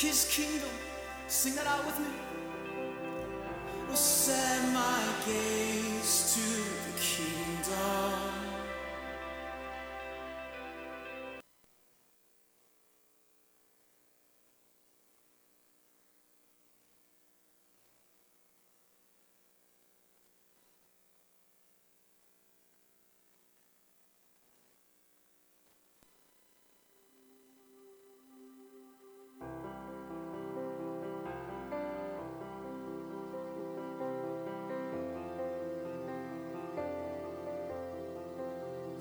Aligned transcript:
his 0.00 0.28
kingdom. 0.30 0.70
Sing 1.26 1.56
that 1.56 1.66
out 1.66 1.84
with 1.84 1.98
me. 1.98 2.06
Will 3.88 3.96
set 3.96 4.62
my 4.72 5.02
gaze 5.26 5.77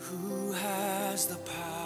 Who 0.10 0.54
has 0.54 1.26
the 1.26 1.36
power 1.36 1.77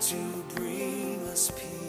to 0.00 0.16
bring 0.54 1.26
us 1.28 1.50
peace. 1.50 1.85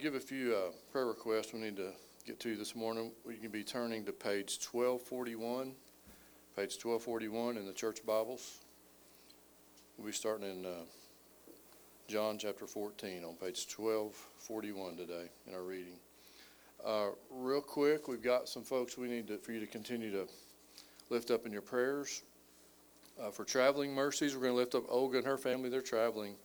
Give 0.00 0.14
a 0.14 0.20
few 0.20 0.54
uh, 0.54 0.70
prayer 0.90 1.04
requests 1.04 1.52
we 1.52 1.60
need 1.60 1.76
to 1.76 1.90
get 2.26 2.40
to 2.40 2.56
this 2.56 2.74
morning. 2.74 3.12
We 3.26 3.36
can 3.36 3.50
be 3.50 3.62
turning 3.62 4.06
to 4.06 4.12
page 4.12 4.58
1241, 4.72 5.72
page 6.56 6.78
1241 6.82 7.58
in 7.58 7.66
the 7.66 7.72
church 7.74 7.98
Bibles. 8.06 8.60
We'll 9.98 10.06
be 10.06 10.12
starting 10.14 10.50
in 10.50 10.64
uh, 10.64 10.84
John 12.08 12.38
chapter 12.38 12.66
14 12.66 13.24
on 13.24 13.34
page 13.34 13.66
1241 13.76 14.96
today 14.96 15.28
in 15.46 15.52
our 15.52 15.62
reading. 15.62 15.98
Uh, 16.82 17.08
Real 17.30 17.60
quick, 17.60 18.08
we've 18.08 18.22
got 18.22 18.48
some 18.48 18.62
folks 18.62 18.96
we 18.96 19.06
need 19.06 19.28
to, 19.28 19.36
for 19.36 19.52
you 19.52 19.60
to 19.60 19.66
continue 19.66 20.10
to 20.12 20.26
lift 21.10 21.30
up 21.30 21.44
in 21.44 21.52
your 21.52 21.60
prayers. 21.60 22.22
Uh, 23.20 23.30
for 23.30 23.44
traveling 23.44 23.94
mercies, 23.94 24.34
we're 24.34 24.40
going 24.40 24.54
to 24.54 24.58
lift 24.58 24.74
up 24.74 24.84
Olga 24.88 25.18
and 25.18 25.26
her 25.26 25.36
family. 25.36 25.68
They're 25.68 25.82
traveling 25.82 26.36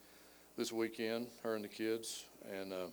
this 0.58 0.72
weekend, 0.72 1.28
her 1.42 1.54
and 1.54 1.64
the 1.64 1.68
kids. 1.68 2.26
And 2.52 2.74
uh, 2.74 2.86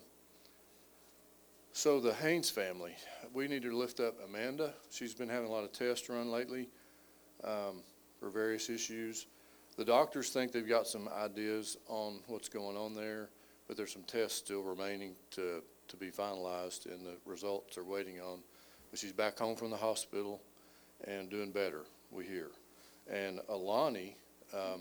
so 1.84 2.00
the 2.00 2.14
Haynes 2.14 2.48
family, 2.48 2.96
we 3.34 3.46
need 3.46 3.60
to 3.60 3.76
lift 3.76 4.00
up 4.00 4.14
Amanda. 4.26 4.72
She's 4.90 5.12
been 5.12 5.28
having 5.28 5.50
a 5.50 5.52
lot 5.52 5.64
of 5.64 5.72
tests 5.72 6.08
run 6.08 6.30
lately 6.30 6.70
um, 7.46 7.82
for 8.18 8.30
various 8.30 8.70
issues. 8.70 9.26
The 9.76 9.84
doctors 9.84 10.30
think 10.30 10.50
they've 10.50 10.66
got 10.66 10.86
some 10.86 11.10
ideas 11.14 11.76
on 11.88 12.20
what's 12.26 12.48
going 12.48 12.78
on 12.78 12.94
there, 12.94 13.28
but 13.68 13.76
there's 13.76 13.92
some 13.92 14.04
tests 14.04 14.38
still 14.38 14.62
remaining 14.62 15.14
to, 15.32 15.62
to 15.88 15.96
be 15.98 16.10
finalized, 16.10 16.86
and 16.86 17.04
the 17.04 17.16
results 17.26 17.76
are 17.76 17.84
waiting 17.84 18.18
on. 18.18 18.38
But 18.90 18.98
she's 18.98 19.12
back 19.12 19.38
home 19.38 19.54
from 19.54 19.68
the 19.68 19.76
hospital 19.76 20.40
and 21.06 21.28
doing 21.28 21.50
better, 21.50 21.82
we 22.10 22.24
hear. 22.24 22.48
And 23.12 23.40
Alani, 23.50 24.16
um, 24.54 24.80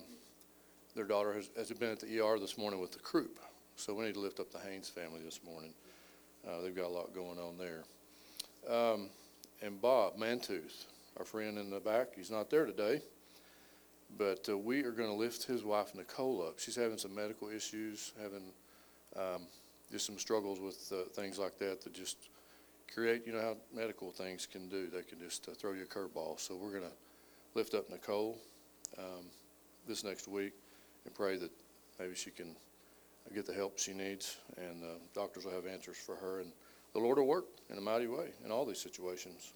their 0.96 1.04
daughter 1.04 1.34
has, 1.34 1.50
has 1.58 1.70
been 1.72 1.92
at 1.92 2.00
the 2.00 2.22
ER 2.22 2.40
this 2.40 2.58
morning 2.58 2.80
with 2.80 2.94
the 2.94 3.00
croup. 3.00 3.40
So 3.76 3.94
we 3.94 4.06
need 4.06 4.14
to 4.14 4.22
lift 4.22 4.40
up 4.40 4.52
the 4.54 4.60
Haynes 4.60 4.88
family 4.88 5.20
this 5.22 5.42
morning. 5.44 5.74
Uh, 6.48 6.62
they've 6.62 6.76
got 6.76 6.86
a 6.86 6.90
lot 6.90 7.14
going 7.14 7.40
on 7.40 7.58
there. 7.58 7.84
Um, 8.70 9.10
and 9.62 9.82
Bob 9.82 10.18
Mantooth, 10.18 10.86
our 11.18 11.26
friend 11.26 11.58
in 11.58 11.70
the 11.70 11.80
back, 11.80 12.16
he's 12.16 12.32
not 12.32 12.50
there 12.50 12.66
today. 12.66 13.02
But 14.18 14.48
uh, 14.48 14.58
we 14.58 14.84
are 14.84 14.92
going 14.92 15.10
to 15.10 15.16
lift 15.16 15.44
his 15.44 15.64
wife, 15.64 15.96
Nicole, 15.96 16.46
up. 16.48 16.60
She's 16.60 16.76
having 16.76 16.98
some 16.98 17.16
medical 17.16 17.50
issues, 17.50 18.12
having 18.22 18.52
um, 19.16 19.48
just 19.92 20.06
some 20.06 20.20
struggles 20.20 20.60
with 20.60 20.92
uh, 20.92 21.10
things 21.14 21.40
like 21.40 21.58
that 21.60 21.82
that 21.82 21.94
just 21.94 22.18
create, 22.94 23.26
you 23.26 23.34
know 23.34 23.42
how 23.42 23.58
medical 23.74 24.12
things 24.12 24.46
can 24.46 24.70
do. 24.70 24.88
They 24.88 25.02
can 25.02 25.20
just 25.20 25.48
uh, 25.48 25.54
throw 25.54 25.74
you 25.74 25.84
a 25.84 25.86
curveball. 25.86 26.40
So 26.40 26.56
we're 26.56 26.72
going 26.72 26.84
to 26.84 26.96
lift 27.56 27.74
up 27.74 27.90
Nicole 27.90 28.38
um, 28.98 29.26
this 29.88 30.04
next 30.04 30.28
week 30.28 30.54
and 31.06 31.14
pray 31.16 31.38
that 31.38 31.52
maybe 32.00 32.16
she 32.16 32.30
can 32.30 32.56
get 33.32 33.46
the 33.46 33.54
help 33.54 33.80
she 33.80 33.94
needs, 33.94 34.38
and 34.58 34.82
the 34.82 34.98
doctors 35.14 35.46
will 35.46 35.54
have 35.54 35.66
answers 35.66 35.98
for 35.98 36.16
her, 36.16 36.40
and 36.42 36.52
the 36.94 37.00
Lord 37.00 37.18
will 37.18 37.28
work 37.28 37.46
in 37.70 37.78
a 37.78 37.82
mighty 37.82 38.08
way 38.08 38.30
in 38.46 38.52
all 38.52 38.66
these 38.66 38.80
situations. 38.80 39.54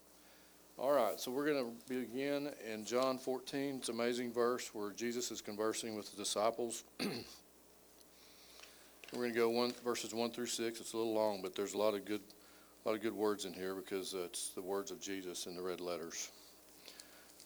All 0.80 0.92
right, 0.92 1.20
so 1.20 1.32
we're 1.32 1.46
going 1.46 1.66
to 1.66 1.72
begin 1.92 2.52
in 2.72 2.86
John 2.86 3.18
14. 3.18 3.78
It's 3.78 3.90
an 3.90 3.96
amazing 3.96 4.32
verse 4.32 4.70
where 4.76 4.92
Jesus 4.92 5.32
is 5.32 5.42
conversing 5.42 5.96
with 5.96 6.12
the 6.12 6.18
disciples. 6.18 6.84
we're 7.00 7.10
going 9.14 9.34
to 9.34 9.40
go 9.40 9.50
one 9.50 9.74
verses 9.84 10.14
one 10.14 10.30
through 10.30 10.46
six. 10.46 10.80
It's 10.80 10.94
a 10.94 10.98
little 10.98 11.16
long, 11.16 11.42
but 11.42 11.56
there's 11.56 11.74
a 11.74 11.80
lot 11.80 11.96
of 11.96 12.06
good, 12.06 12.22
a 12.86 12.90
lot 12.90 12.96
of 12.96 13.02
good 13.02 13.16
words 13.16 13.46
in 13.46 13.54
here 13.54 13.74
because 13.74 14.14
uh, 14.14 14.26
it's 14.26 14.50
the 14.50 14.62
words 14.62 14.92
of 14.92 15.02
Jesus 15.02 15.48
in 15.48 15.56
the 15.56 15.64
red 15.64 15.82
letters. 15.82 16.30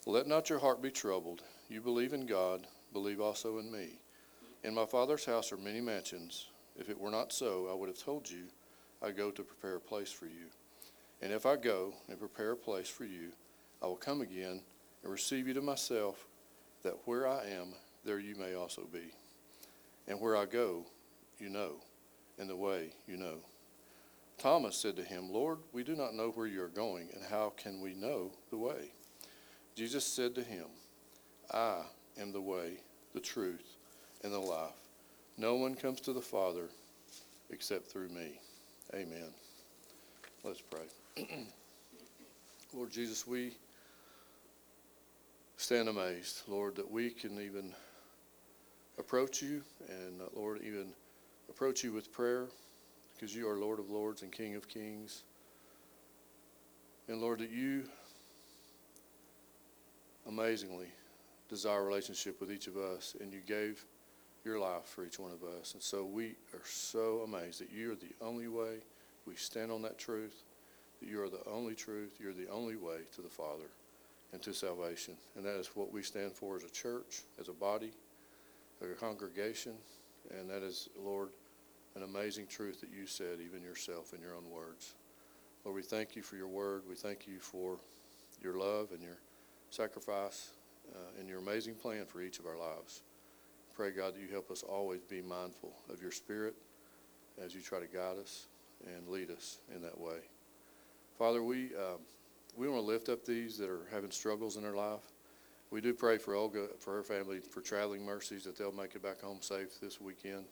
Let 0.06 0.28
not 0.28 0.50
your 0.50 0.60
heart 0.60 0.82
be 0.82 0.92
troubled. 0.92 1.42
You 1.70 1.80
believe 1.80 2.12
in 2.12 2.26
God, 2.26 2.68
believe 2.92 3.22
also 3.22 3.60
in 3.60 3.72
me. 3.72 4.01
In 4.64 4.76
my 4.76 4.86
Father's 4.86 5.26
house 5.26 5.52
are 5.52 5.58
many 5.58 5.82
mansions. 5.82 6.48
If 6.78 6.90
it 6.90 7.00
were 7.00 7.10
not 7.10 7.34
so, 7.34 7.68
I 7.72 7.74
would 7.74 7.90
have 7.90 7.98
told 7.98 8.30
you, 8.30 8.44
I 9.02 9.10
go 9.10 9.32
to 9.32 9.44
prepare 9.44 9.78
a 9.78 9.82
place 9.82 10.12
for 10.12 10.26
you. 10.26 10.48
And 11.22 11.34
if 11.34 11.48
I 11.48 11.56
go 11.56 11.94
and 12.08 12.20
prepare 12.20 12.52
a 12.52 12.58
place 12.58 12.88
for 12.88 13.06
you, 13.06 13.32
I 13.82 13.88
will 13.88 13.96
come 13.96 14.22
again 14.22 14.62
and 15.04 15.12
receive 15.12 15.48
you 15.48 15.56
to 15.56 15.62
myself, 15.62 16.28
that 16.84 16.98
where 17.06 17.28
I 17.28 17.46
am, 17.46 17.74
there 18.06 18.20
you 18.20 18.36
may 18.36 18.54
also 18.54 18.88
be. 18.92 19.14
And 20.08 20.22
where 20.22 20.38
I 20.38 20.46
go, 20.46 20.86
you 21.40 21.50
know, 21.50 21.78
and 22.38 22.48
the 22.48 22.56
way 22.56 22.94
you 23.08 23.18
know. 23.18 23.38
Thomas 24.38 24.76
said 24.76 24.96
to 24.98 25.04
him, 25.04 25.32
Lord, 25.32 25.60
we 25.72 25.84
do 25.84 25.96
not 25.96 26.14
know 26.16 26.30
where 26.30 26.48
you 26.48 26.64
are 26.64 26.68
going, 26.68 27.10
and 27.14 27.24
how 27.24 27.54
can 27.58 27.82
we 27.82 27.94
know 27.94 28.32
the 28.52 28.58
way? 28.58 28.92
Jesus 29.76 30.06
said 30.06 30.36
to 30.36 30.44
him, 30.44 30.66
I 31.52 31.82
am 32.20 32.32
the 32.32 32.42
way, 32.42 32.82
the 33.14 33.20
truth, 33.20 33.78
and 34.24 34.34
the 34.34 34.40
life. 34.40 34.72
No 35.38 35.56
one 35.56 35.76
comes 35.76 36.02
to 36.02 36.14
the 36.14 36.22
Father 36.22 36.66
except 37.50 37.88
through 37.88 38.10
me. 38.10 38.40
Amen. 38.94 39.34
Let's 40.44 40.62
pray. 40.62 41.26
Lord 42.74 42.92
Jesus, 42.92 43.28
we 43.28 43.54
stand 45.58 45.90
amazed, 45.90 46.42
Lord, 46.48 46.76
that 46.76 46.90
we 46.90 47.10
can 47.10 47.40
even 47.40 47.74
approach 48.98 49.42
you 49.42 49.62
and, 49.88 50.22
uh, 50.22 50.26
Lord, 50.36 50.62
even 50.64 50.88
approach 51.50 51.84
you 51.84 51.92
with 51.92 52.12
prayer 52.12 52.48
because 53.14 53.36
you 53.36 53.48
are 53.48 53.58
Lord 53.58 53.80
of 53.80 53.90
Lords 53.90 54.22
and 54.22 54.32
King 54.32 54.56
of 54.56 54.68
Kings. 54.68 55.24
And 57.08 57.22
Lord, 57.22 57.40
that 57.40 57.52
you 57.52 57.84
amazingly 60.28 60.88
desire 61.50 61.84
relationship 61.84 62.40
with 62.40 62.52
each 62.52 62.68
of 62.68 62.78
us, 62.78 63.16
and 63.20 63.34
you 63.34 63.42
gave 63.46 63.86
your 64.44 64.60
life 64.60 64.86
for 64.86 65.06
each 65.06 65.20
one 65.20 65.32
of 65.32 65.44
us. 65.44 65.74
And 65.74 65.82
so 65.82 66.04
we 66.04 66.36
are 66.54 66.66
so 66.66 67.22
amazed 67.26 67.62
that 67.62 67.72
you 67.72 67.92
are 67.92 67.96
the 67.96 68.14
only 68.22 68.48
way. 68.48 68.78
We 69.26 69.36
stand 69.36 69.72
on 69.72 69.82
that 69.84 69.98
truth 69.98 70.44
that 71.02 71.10
you 71.10 71.22
are 71.22 71.30
the 71.30 71.44
only 71.50 71.76
truth, 71.76 72.18
you're 72.20 72.34
the 72.34 72.50
only 72.50 72.76
way 72.76 72.98
to 73.16 73.22
the 73.22 73.30
Father 73.30 73.70
and 74.34 74.42
to 74.44 74.54
salvation. 74.54 75.16
And 75.36 75.46
that 75.46 75.56
is 75.56 75.68
what 75.76 75.92
we 75.92 76.04
stand 76.04 76.32
for 76.32 76.56
as 76.56 76.64
a 76.64 76.70
church, 76.70 77.24
as 77.40 77.50
a 77.50 77.54
body, 77.54 77.92
as 78.82 78.92
a 78.92 78.94
congregation. 78.94 79.74
And 80.38 80.50
that 80.50 80.64
is, 80.64 80.90
Lord, 80.98 81.30
an 81.96 82.04
amazing 82.04 82.48
truth 82.48 82.80
that 82.82 82.92
you 82.92 83.06
said, 83.06 83.40
even 83.44 83.64
yourself 83.64 84.14
in 84.14 84.22
your 84.22 84.36
own 84.36 84.50
words. 84.50 84.94
Lord, 85.66 85.76
we 85.76 85.82
thank 85.82 86.16
you 86.16 86.22
for 86.22 86.36
your 86.36 86.48
word. 86.48 86.84
We 86.88 86.96
thank 86.96 87.28
you 87.28 87.40
for 87.40 87.78
your 88.42 88.58
love 88.58 88.92
and 88.92 89.02
your 89.02 89.18
sacrifice 89.70 90.52
uh, 90.94 91.20
and 91.20 91.28
your 91.28 91.40
amazing 91.40 91.76
plan 91.76 92.06
for 92.06 92.22
each 92.22 92.40
of 92.40 92.46
our 92.46 92.58
lives. 92.58 93.02
Pray, 93.76 93.92
God, 93.92 94.16
that 94.16 94.22
you 94.22 94.28
help 94.32 94.52
us 94.52 94.64
always 94.64 95.02
be 95.02 95.22
mindful 95.22 95.74
of 95.90 96.02
your 96.02 96.12
spirit 96.12 96.56
as 97.44 97.56
you 97.56 97.62
try 97.62 97.80
to 97.80 97.88
guide 97.88 98.18
us 98.18 98.48
and 98.86 99.08
lead 99.08 99.32
us 99.32 99.60
in 99.74 99.82
that 99.82 100.00
way. 100.00 100.18
Father, 101.18 101.44
we, 101.44 101.68
um, 101.76 102.00
we 102.58 102.68
want 102.68 102.82
to 102.82 102.86
lift 102.86 103.10
up 103.10 103.26
these 103.26 103.58
that 103.58 103.70
are 103.70 103.88
having 103.92 104.12
struggles 104.12 104.58
in 104.58 104.64
their 104.64 104.76
life. 104.76 105.00
We 105.70 105.80
do 105.80 105.94
pray 105.94 106.18
for 106.18 106.36
Olga, 106.36 106.68
for 106.80 106.96
her 106.96 107.04
family, 107.04 107.40
for 107.40 107.62
traveling 107.62 108.04
mercies, 108.04 108.44
that 108.44 108.58
they'll 108.58 108.74
make 108.74 108.96
it 108.96 109.02
back 109.02 109.22
home 109.22 109.38
safe 109.42 109.80
this 109.80 110.02
weekend. 110.02 110.46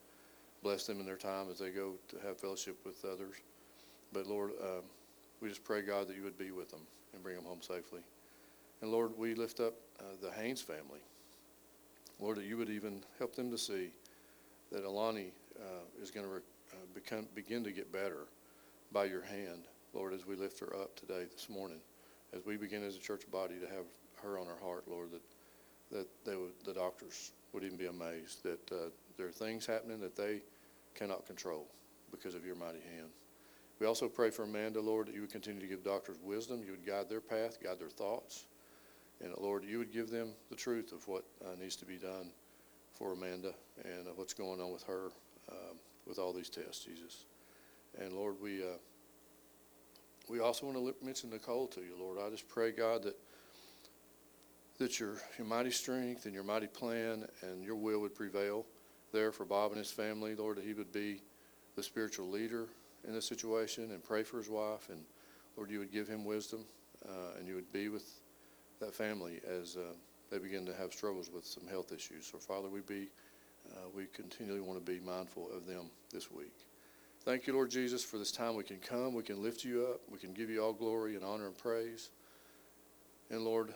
Bless 0.64 0.86
them 0.86 1.00
in 1.00 1.06
their 1.06 1.18
time 1.18 1.48
as 1.52 1.60
they 1.60 1.72
go 1.72 1.94
to 2.08 2.18
have 2.26 2.38
fellowship 2.38 2.78
with 2.86 3.04
others. 3.04 3.36
But 4.14 4.28
Lord, 4.28 4.52
um, 4.62 4.84
we 5.42 5.50
just 5.50 5.64
pray, 5.64 5.82
God, 5.82 6.08
that 6.08 6.16
you 6.16 6.24
would 6.24 6.38
be 6.38 6.52
with 6.52 6.70
them 6.70 6.82
and 7.14 7.22
bring 7.22 7.36
them 7.36 7.46
home 7.46 7.62
safely. 7.62 8.02
And 8.82 8.92
Lord, 8.92 9.12
we 9.18 9.36
lift 9.36 9.60
up 9.60 9.74
uh, 10.00 10.04
the 10.22 10.32
Haynes 10.32 10.62
family. 10.62 11.00
Lord, 12.20 12.38
that 12.38 12.46
you 12.46 12.58
would 12.58 12.70
even 12.70 13.02
help 13.18 13.36
them 13.36 13.50
to 13.52 13.58
see 13.58 13.90
that 14.72 14.84
Alani 14.84 15.32
uh, 15.60 16.02
is 16.02 16.12
going 16.12 16.26
to 16.26 16.34
re- 16.34 16.42
uh, 16.72 16.76
become 16.94 17.28
begin 17.34 17.64
to 17.64 17.72
get 17.72 17.92
better 17.92 18.28
by 18.92 19.06
your 19.06 19.22
hand. 19.22 19.64
Lord, 19.94 20.14
as 20.14 20.26
we 20.26 20.36
lift 20.36 20.60
her 20.60 20.76
up 20.76 20.96
today, 20.96 21.26
this 21.32 21.50
morning, 21.50 21.80
as 22.34 22.46
we 22.46 22.58
begin 22.58 22.84
as 22.84 22.96
a 22.96 23.00
church 23.00 23.24
body 23.32 23.56
to 23.56 23.68
have 23.68 23.86
her 24.22 24.38
on 24.38 24.48
our 24.48 24.60
heart, 24.62 24.84
Lord, 24.88 25.12
that 25.12 25.22
that 25.92 26.08
they 26.26 26.36
would, 26.36 26.54
the 26.66 26.74
doctors 26.74 27.32
would 27.54 27.64
even 27.64 27.78
be 27.78 27.88
amazed 27.88 28.44
that 28.44 28.72
uh, 28.72 28.90
there 29.18 29.28
are 29.28 29.32
things 29.32 29.66
happening 29.66 30.00
that 30.02 30.16
they 30.16 30.42
cannot 30.96 31.26
control 31.26 31.66
because 32.12 32.36
of 32.36 32.46
your 32.46 32.56
mighty 32.56 32.82
hand. 32.96 33.10
We 33.80 33.88
also 33.88 34.08
pray 34.08 34.30
for 34.30 34.44
Amanda, 34.44 34.82
Lord, 34.82 35.08
that 35.08 35.16
you 35.16 35.22
would 35.22 35.32
continue 35.32 35.62
to 35.62 35.68
give 35.68 35.84
doctors 35.84 36.18
wisdom, 36.24 36.62
you 36.64 36.72
would 36.72 36.86
guide 36.86 37.10
their 37.10 37.22
path, 37.22 37.58
guide 37.64 37.80
their 37.80 37.90
thoughts, 37.90 38.46
and 39.24 39.34
Lord, 39.38 39.64
you 39.66 39.78
would 39.80 39.92
give 39.92 40.10
them 40.10 40.30
the 40.50 40.56
truth 40.56 40.92
of 40.92 41.08
what 41.08 41.26
uh, 41.44 41.56
needs 41.60 41.76
to 41.78 41.86
be 41.86 41.98
done 41.98 42.32
for 42.94 43.14
Amanda 43.14 43.54
and 43.84 44.08
uh, 44.08 44.12
what's 44.16 44.34
going 44.34 44.62
on 44.62 44.72
with 44.72 44.84
her 44.84 45.12
um, 45.52 45.78
with 46.08 46.20
all 46.20 46.34
these 46.34 46.50
tests, 46.50 46.86
Jesus. 46.86 47.26
And 48.00 48.14
Lord, 48.14 48.36
we 48.42 48.62
uh, 48.62 48.78
we 50.30 50.40
also 50.40 50.68
want 50.68 50.78
to 50.78 51.06
mention 51.06 51.32
Nicole 51.32 51.68
to 51.68 51.82
you, 51.82 51.96
Lord. 52.00 52.18
I 52.24 52.30
just 52.30 52.48
pray, 52.48 52.72
God, 52.72 53.04
that 53.04 53.18
that 54.80 55.00
your, 55.00 55.16
your 55.38 55.46
mighty 55.46 55.72
strength 55.72 56.26
and 56.26 56.34
your 56.34 56.44
mighty 56.44 56.68
plan 56.68 57.28
and 57.42 57.64
your 57.64 57.76
will 57.76 58.00
would 58.00 58.16
prevail 58.16 58.66
there 59.12 59.32
for 59.32 59.44
Bob 59.46 59.72
and 59.72 59.78
his 59.78 59.92
family, 59.92 60.36
Lord, 60.36 60.58
that 60.58 60.64
he 60.64 60.74
would 60.74 60.94
be 60.94 61.22
the 61.76 61.84
spiritual 61.84 62.30
leader 62.30 62.66
in 63.06 63.14
this 63.14 63.26
situation 63.26 63.92
and 63.92 64.04
pray 64.04 64.24
for 64.24 64.38
his 64.38 64.50
wife. 64.50 64.90
And 64.90 65.04
Lord, 65.58 65.70
you 65.70 65.80
would 65.80 65.92
give 65.92 66.08
him 66.08 66.24
wisdom 66.24 66.66
uh, 67.06 67.38
and 67.38 67.48
you 67.48 67.56
would 67.56 67.72
be 67.74 67.90
with 67.90 68.10
that 68.80 68.94
family 68.94 69.42
as 69.48 69.78
uh, 69.78 69.94
they 70.32 70.38
begin 70.38 70.66
to 70.66 70.74
have 70.74 70.94
struggles 70.94 71.30
with 71.32 71.46
some 71.46 71.68
health 71.68 71.92
issues. 71.92 72.26
So, 72.26 72.38
Father, 72.38 72.70
we 72.70 72.82
be 72.82 73.10
uh, 73.72 73.90
we 73.96 74.06
continually 74.14 74.62
want 74.62 74.84
to 74.84 74.92
be 74.92 75.00
mindful 75.00 75.50
of 75.56 75.66
them 75.68 75.90
this 76.12 76.32
week. 76.32 76.54
Thank 77.24 77.46
you, 77.46 77.54
Lord 77.54 77.70
Jesus, 77.70 78.04
for 78.04 78.18
this 78.18 78.32
time 78.32 78.56
we 78.56 78.64
can 78.64 78.78
come, 78.78 79.14
we 79.14 79.24
can 79.24 79.44
lift 79.44 79.64
you 79.64 79.86
up, 79.86 80.02
we 80.10 80.18
can 80.18 80.34
give 80.34 80.50
you 80.50 80.64
all 80.64 80.74
glory 80.74 81.16
and 81.16 81.24
honor 81.24 81.48
and 81.48 81.58
praise. 81.58 82.10
And 83.30 83.42
Lord, 83.42 83.74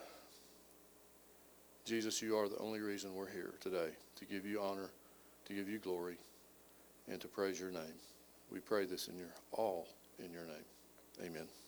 Jesus, 1.84 2.22
you 2.22 2.36
are 2.36 2.48
the 2.48 2.58
only 2.58 2.80
reason 2.80 3.14
we're 3.14 3.30
here 3.30 3.54
today 3.60 3.90
to 4.16 4.24
give 4.24 4.46
you 4.46 4.60
honor, 4.60 4.90
to 5.44 5.52
give 5.52 5.68
you 5.68 5.78
glory, 5.78 6.16
and 7.06 7.20
to 7.20 7.28
praise 7.28 7.60
your 7.60 7.70
name. 7.70 8.00
We 8.50 8.60
pray 8.60 8.86
this 8.86 9.08
in 9.08 9.18
your 9.18 9.34
all 9.52 9.86
in 10.18 10.32
your 10.32 10.46
name. 10.46 10.64
Amen. 11.22 11.63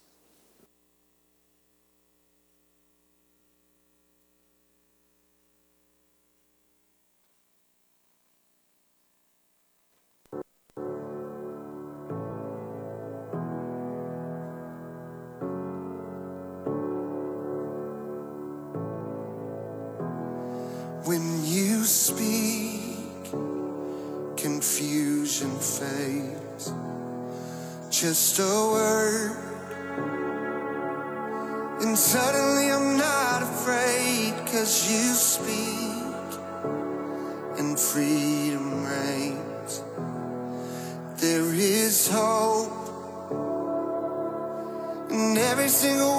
Single 45.77 46.16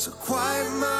So 0.00 0.10
quiet 0.12 0.70
my 0.80 0.99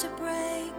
to 0.00 0.08
break. 0.16 0.72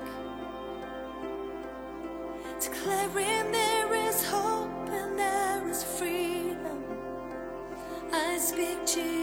Declaring 2.59 3.51
there 3.51 3.93
is 4.07 4.25
hope 4.25 4.89
and 4.89 5.19
there 5.19 5.69
is 5.69 5.83
freedom. 5.83 6.83
I 8.11 8.39
speak 8.39 8.79
Jesus. 8.87 9.20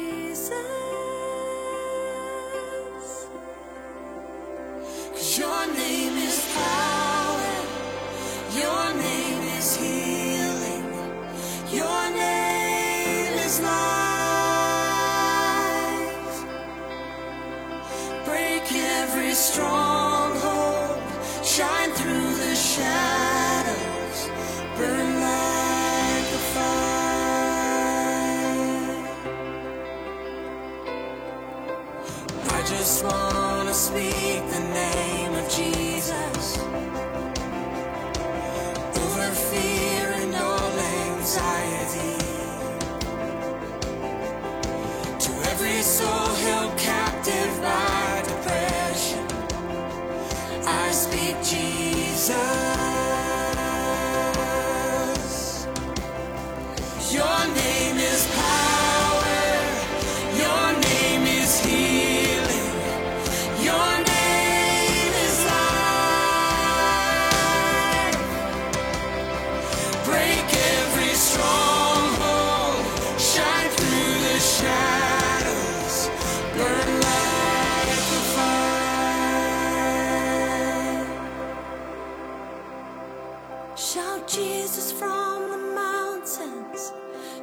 Jesus 84.29 84.93
from 84.93 85.51
the 85.51 85.57
mountains, 85.57 86.93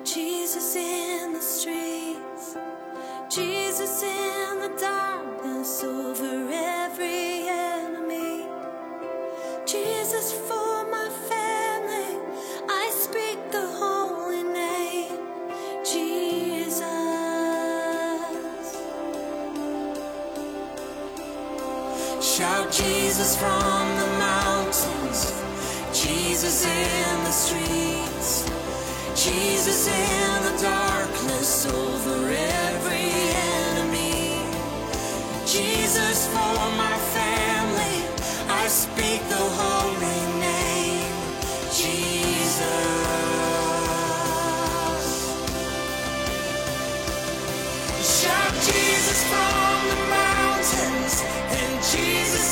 Jesus 0.04 0.76
in 0.76 1.34
the 1.34 1.42
streets, 1.42 2.56
Jesus 3.28 4.04
in 4.04 4.60
the 4.60 4.72
darkness 4.80 5.84
over 5.84 6.48
every 6.52 7.50
enemy, 7.50 8.46
Jesus 9.66 10.32
for 10.48 10.86
my 10.92 11.10
family. 11.28 12.20
I 12.70 12.92
speak 12.92 13.40
the 13.52 13.66
holy 13.66 14.44
name, 14.44 15.18
Jesus. 15.84 16.84
Shout 22.22 22.72
Jesus 22.72 23.36
from 23.38 23.98
the 23.98 24.05
in 26.66 27.24
the 27.26 27.32
streets, 27.32 28.46
Jesus 29.16 29.88
in 29.88 30.44
the 30.44 30.64
darkness 30.64 31.66
over 31.68 32.30
every 32.30 33.10
enemy. 33.72 34.40
Jesus 35.46 36.28
for 36.28 36.58
my 36.78 36.98
family, 37.18 37.98
I 38.50 38.68
speak 38.68 39.22
the 39.30 39.46
holy 39.62 40.22
name, 40.42 41.14
Jesus. 41.72 42.86
Shout 48.22 48.54
Jesus 48.70 49.24
from 49.32 49.90
the 49.92 50.02
mountains 50.10 51.24
and 51.60 51.84
Jesus. 51.92 52.45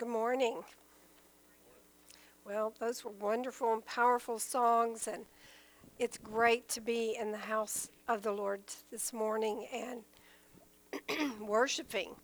Good 0.00 0.08
morning. 0.08 0.64
Well, 2.46 2.72
those 2.80 3.04
were 3.04 3.10
wonderful 3.10 3.74
and 3.74 3.84
powerful 3.84 4.38
songs, 4.38 5.06
and 5.06 5.26
it's 5.98 6.16
great 6.16 6.70
to 6.70 6.80
be 6.80 7.18
in 7.20 7.32
the 7.32 7.36
house 7.36 7.90
of 8.08 8.22
the 8.22 8.32
Lord 8.32 8.62
this 8.90 9.12
morning 9.12 9.66
and 9.70 11.38
worshiping. 11.46 12.14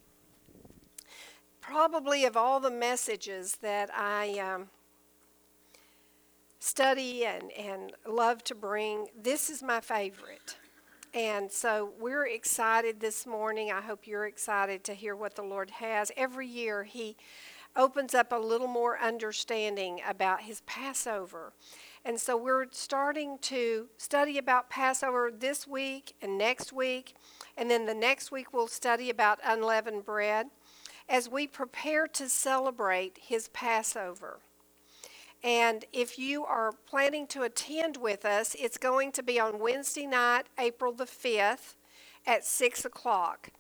Probably 1.61 2.25
of 2.25 2.35
all 2.35 2.61
the 2.61 2.71
messages 2.71 3.59
that 3.61 3.91
I 3.95 4.39
um, 4.39 4.69
study 6.59 7.27
and, 7.27 7.53
and 7.53 7.93
love 8.09 8.43
to 8.45 8.55
bring, 8.55 9.09
this 9.23 9.51
is 9.51 9.63
my 9.63 9.81
favorite. 9.81 10.57
And 11.13 11.53
so 11.53 11.93
we're 12.01 12.27
excited 12.27 13.01
this 13.01 13.27
morning. 13.27 13.71
I 13.71 13.83
hope 13.83 14.07
you're 14.07 14.27
excited 14.27 14.83
to 14.85 14.95
hear 14.95 15.15
what 15.15 15.35
the 15.35 15.43
Lord 15.43 15.73
has. 15.73 16.11
Every 16.17 16.47
year, 16.47 16.85
He 16.85 17.17
opens 17.77 18.15
up 18.15 18.33
a 18.33 18.37
little 18.37 18.67
more 18.67 18.99
understanding 18.99 20.01
about 20.07 20.43
His 20.43 20.63
Passover. 20.63 21.53
And 22.05 22.21
so 22.21 22.37
we're 22.37 22.67
starting 22.71 23.39
to 23.43 23.89
study 23.97 24.39
about 24.39 24.71
Passover 24.71 25.31
this 25.37 25.67
week 25.67 26.15
and 26.23 26.39
next 26.39 26.73
week. 26.73 27.15
And 27.57 27.71
then 27.71 27.87
the 27.87 27.95
next 27.95 28.31
week, 28.31 28.53
we'll 28.53 28.69
study 28.69 29.11
about 29.11 29.41
unleavened 29.45 30.05
bread 30.05 30.47
as 31.09 31.29
we 31.29 31.47
prepare 31.47 32.07
to 32.09 32.29
celebrate 32.29 33.19
His 33.21 33.49
Passover. 33.49 34.39
And 35.43 35.85
if 35.93 36.19
you 36.19 36.45
are 36.45 36.73
planning 36.73 37.27
to 37.29 37.43
attend 37.43 37.97
with 37.97 38.25
us, 38.25 38.57
it's 38.59 38.79
going 38.79 39.13
to 39.13 39.23
be 39.23 39.39
on 39.39 39.59
Wednesday 39.59 40.07
night, 40.07 40.47
April 40.59 40.93
the 40.93 41.05
5th 41.05 41.75
at 42.27 42.45
6 42.45 42.85
o'clock. 42.85 43.51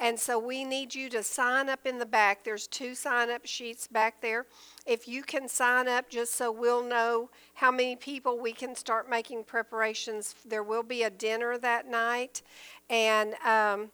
And 0.00 0.18
so 0.18 0.38
we 0.38 0.64
need 0.64 0.94
you 0.94 1.08
to 1.10 1.22
sign 1.22 1.68
up 1.68 1.86
in 1.86 1.98
the 1.98 2.06
back. 2.06 2.42
There's 2.42 2.66
two 2.66 2.94
sign 2.94 3.30
up 3.30 3.46
sheets 3.46 3.86
back 3.86 4.20
there. 4.20 4.46
If 4.86 5.06
you 5.06 5.22
can 5.22 5.48
sign 5.48 5.88
up 5.88 6.10
just 6.10 6.34
so 6.34 6.50
we'll 6.50 6.82
know 6.82 7.30
how 7.54 7.70
many 7.70 7.94
people 7.94 8.38
we 8.38 8.52
can 8.52 8.74
start 8.74 9.08
making 9.08 9.44
preparations. 9.44 10.34
There 10.44 10.64
will 10.64 10.82
be 10.82 11.04
a 11.04 11.10
dinner 11.10 11.56
that 11.58 11.88
night. 11.88 12.42
And 12.90 13.34
um, 13.44 13.90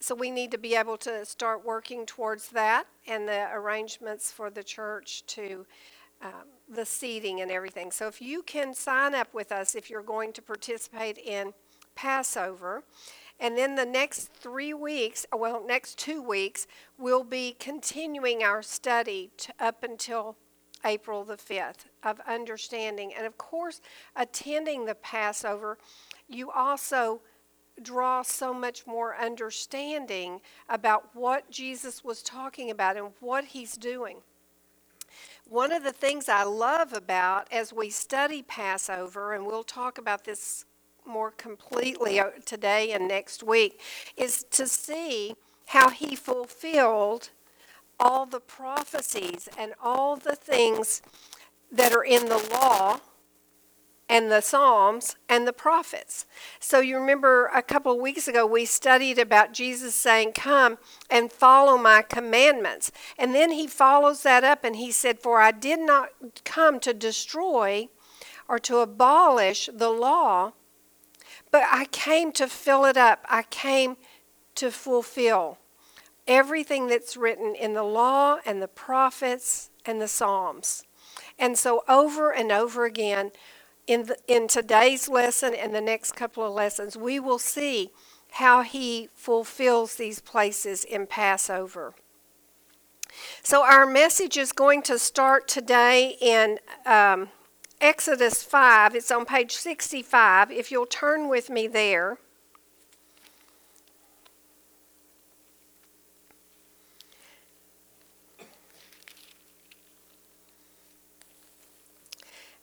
so 0.00 0.14
we 0.14 0.30
need 0.30 0.50
to 0.52 0.58
be 0.58 0.74
able 0.74 0.96
to 0.98 1.24
start 1.26 1.64
working 1.64 2.06
towards 2.06 2.48
that 2.50 2.86
and 3.06 3.28
the 3.28 3.48
arrangements 3.52 4.32
for 4.32 4.50
the 4.50 4.64
church 4.64 5.24
to 5.26 5.66
um, 6.22 6.48
the 6.68 6.86
seating 6.86 7.42
and 7.42 7.50
everything. 7.50 7.90
So 7.90 8.06
if 8.06 8.22
you 8.22 8.42
can 8.42 8.72
sign 8.72 9.14
up 9.14 9.34
with 9.34 9.52
us 9.52 9.74
if 9.74 9.90
you're 9.90 10.02
going 10.02 10.32
to 10.32 10.42
participate 10.42 11.18
in 11.18 11.52
Passover. 11.94 12.82
And 13.40 13.58
then 13.58 13.74
the 13.74 13.86
next 13.86 14.32
three 14.32 14.72
weeks, 14.72 15.26
uh, 15.32 15.36
well, 15.36 15.64
next 15.66 15.98
two 15.98 16.22
weeks, 16.22 16.66
we'll 16.98 17.24
be 17.24 17.56
continuing 17.58 18.42
our 18.42 18.62
study 18.62 19.30
up 19.58 19.82
until 19.82 20.36
April 20.84 21.24
the 21.24 21.36
5th 21.36 21.86
of 22.02 22.20
understanding. 22.28 23.12
And 23.16 23.26
of 23.26 23.36
course, 23.38 23.80
attending 24.14 24.86
the 24.86 24.94
Passover, 24.94 25.78
you 26.28 26.50
also 26.50 27.20
draw 27.82 28.22
so 28.22 28.54
much 28.54 28.86
more 28.86 29.16
understanding 29.16 30.40
about 30.68 31.08
what 31.14 31.50
Jesus 31.50 32.04
was 32.04 32.22
talking 32.22 32.70
about 32.70 32.96
and 32.96 33.12
what 33.20 33.46
he's 33.46 33.76
doing. 33.76 34.18
One 35.48 35.72
of 35.72 35.82
the 35.82 35.92
things 35.92 36.28
I 36.28 36.44
love 36.44 36.92
about 36.92 37.52
as 37.52 37.72
we 37.72 37.90
study 37.90 38.42
Passover, 38.42 39.32
and 39.34 39.46
we'll 39.46 39.64
talk 39.64 39.98
about 39.98 40.24
this 40.24 40.64
more 41.06 41.30
completely 41.30 42.18
uh, 42.18 42.30
today 42.44 42.92
and 42.92 43.08
next 43.08 43.42
week, 43.42 43.80
is 44.16 44.44
to 44.50 44.66
see 44.66 45.34
how 45.68 45.90
he 45.90 46.14
fulfilled 46.14 47.30
all 47.98 48.26
the 48.26 48.40
prophecies 48.40 49.48
and 49.56 49.72
all 49.82 50.16
the 50.16 50.36
things 50.36 51.02
that 51.70 51.92
are 51.92 52.04
in 52.04 52.28
the 52.28 52.48
law 52.52 53.00
and 54.08 54.30
the 54.30 54.40
Psalms 54.40 55.16
and 55.28 55.46
the 55.46 55.52
prophets. 55.52 56.26
So 56.60 56.80
you 56.80 56.98
remember 56.98 57.46
a 57.54 57.62
couple 57.62 57.92
of 57.92 58.00
weeks 58.00 58.28
ago 58.28 58.46
we 58.46 58.64
studied 58.66 59.18
about 59.18 59.52
Jesus 59.52 59.94
saying, 59.94 60.32
Come 60.32 60.78
and 61.08 61.32
follow 61.32 61.78
my 61.78 62.02
commandments. 62.02 62.92
And 63.18 63.34
then 63.34 63.52
he 63.52 63.66
follows 63.66 64.22
that 64.22 64.44
up 64.44 64.62
and 64.62 64.76
he 64.76 64.92
said, 64.92 65.20
For 65.20 65.40
I 65.40 65.52
did 65.52 65.80
not 65.80 66.10
come 66.44 66.80
to 66.80 66.92
destroy 66.92 67.88
or 68.46 68.58
to 68.60 68.78
abolish 68.78 69.70
the 69.72 69.90
law, 69.90 70.52
but 71.54 71.62
I 71.70 71.84
came 71.84 72.32
to 72.32 72.48
fill 72.48 72.84
it 72.84 72.96
up. 72.96 73.24
I 73.28 73.44
came 73.44 73.96
to 74.56 74.72
fulfill 74.72 75.58
everything 76.26 76.88
that's 76.88 77.16
written 77.16 77.54
in 77.54 77.74
the 77.74 77.84
law 77.84 78.38
and 78.44 78.60
the 78.60 78.66
prophets 78.66 79.70
and 79.86 80.02
the 80.02 80.08
Psalms. 80.08 80.82
And 81.38 81.56
so 81.56 81.84
over 81.88 82.32
and 82.32 82.50
over 82.50 82.86
again, 82.86 83.30
in, 83.86 84.06
the, 84.06 84.16
in 84.26 84.48
today's 84.48 85.08
lesson 85.08 85.54
and 85.54 85.72
the 85.72 85.80
next 85.80 86.16
couple 86.16 86.44
of 86.44 86.52
lessons, 86.52 86.96
we 86.96 87.20
will 87.20 87.38
see 87.38 87.92
how 88.32 88.62
he 88.62 89.08
fulfills 89.14 89.94
these 89.94 90.18
places 90.18 90.82
in 90.82 91.06
Passover. 91.06 91.94
So, 93.44 93.64
our 93.64 93.86
message 93.86 94.36
is 94.36 94.50
going 94.50 94.82
to 94.82 94.98
start 94.98 95.46
today 95.46 96.16
in 96.20 96.58
um, 96.84 97.28
Exodus 97.84 98.42
5. 98.42 98.94
It's 98.94 99.10
on 99.10 99.26
page 99.26 99.52
65. 99.52 100.50
If 100.50 100.72
you'll 100.72 100.86
turn 100.86 101.28
with 101.28 101.50
me 101.50 101.66
there. 101.66 102.16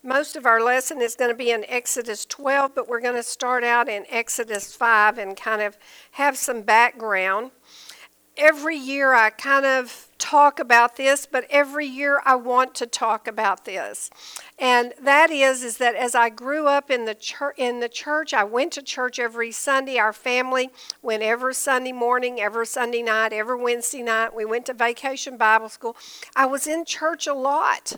Most 0.02 0.34
of 0.34 0.44
our 0.44 0.60
lesson 0.60 1.00
is 1.00 1.14
going 1.14 1.30
to 1.30 1.36
be 1.36 1.52
in 1.52 1.64
Exodus 1.68 2.26
12, 2.26 2.74
but 2.74 2.88
we're 2.88 3.00
going 3.00 3.14
to 3.14 3.22
start 3.22 3.62
out 3.62 3.88
in 3.88 4.04
Exodus 4.10 4.74
5 4.74 5.18
and 5.18 5.36
kind 5.36 5.62
of 5.62 5.78
have 6.10 6.36
some 6.36 6.62
background. 6.62 7.52
Every 8.36 8.76
year 8.76 9.12
I 9.14 9.30
kind 9.30 9.66
of 9.66 10.08
talk 10.18 10.58
about 10.58 10.96
this, 10.96 11.26
but 11.26 11.44
every 11.50 11.86
year 11.86 12.22
I 12.24 12.36
want 12.36 12.74
to 12.76 12.86
talk 12.86 13.28
about 13.28 13.64
this. 13.64 14.08
And 14.58 14.94
that 15.02 15.30
is 15.30 15.62
is 15.62 15.76
that 15.78 15.94
as 15.94 16.14
I 16.14 16.30
grew 16.30 16.66
up 16.66 16.90
in 16.90 17.04
the 17.04 17.14
church 17.14 17.54
in 17.58 17.80
the 17.80 17.88
church, 17.88 18.32
I 18.32 18.44
went 18.44 18.72
to 18.72 18.82
church 18.82 19.18
every 19.18 19.52
Sunday. 19.52 19.98
Our 19.98 20.12
family 20.12 20.70
went 21.02 21.22
every 21.22 21.54
Sunday 21.54 21.92
morning, 21.92 22.40
every 22.40 22.66
Sunday 22.66 23.02
night, 23.02 23.32
every 23.32 23.60
Wednesday 23.60 24.02
night. 24.02 24.34
We 24.34 24.44
went 24.44 24.66
to 24.66 24.74
vacation 24.74 25.36
Bible 25.36 25.68
school. 25.68 25.96
I 26.34 26.46
was 26.46 26.66
in 26.66 26.84
church 26.84 27.26
a 27.26 27.34
lot. 27.34 27.94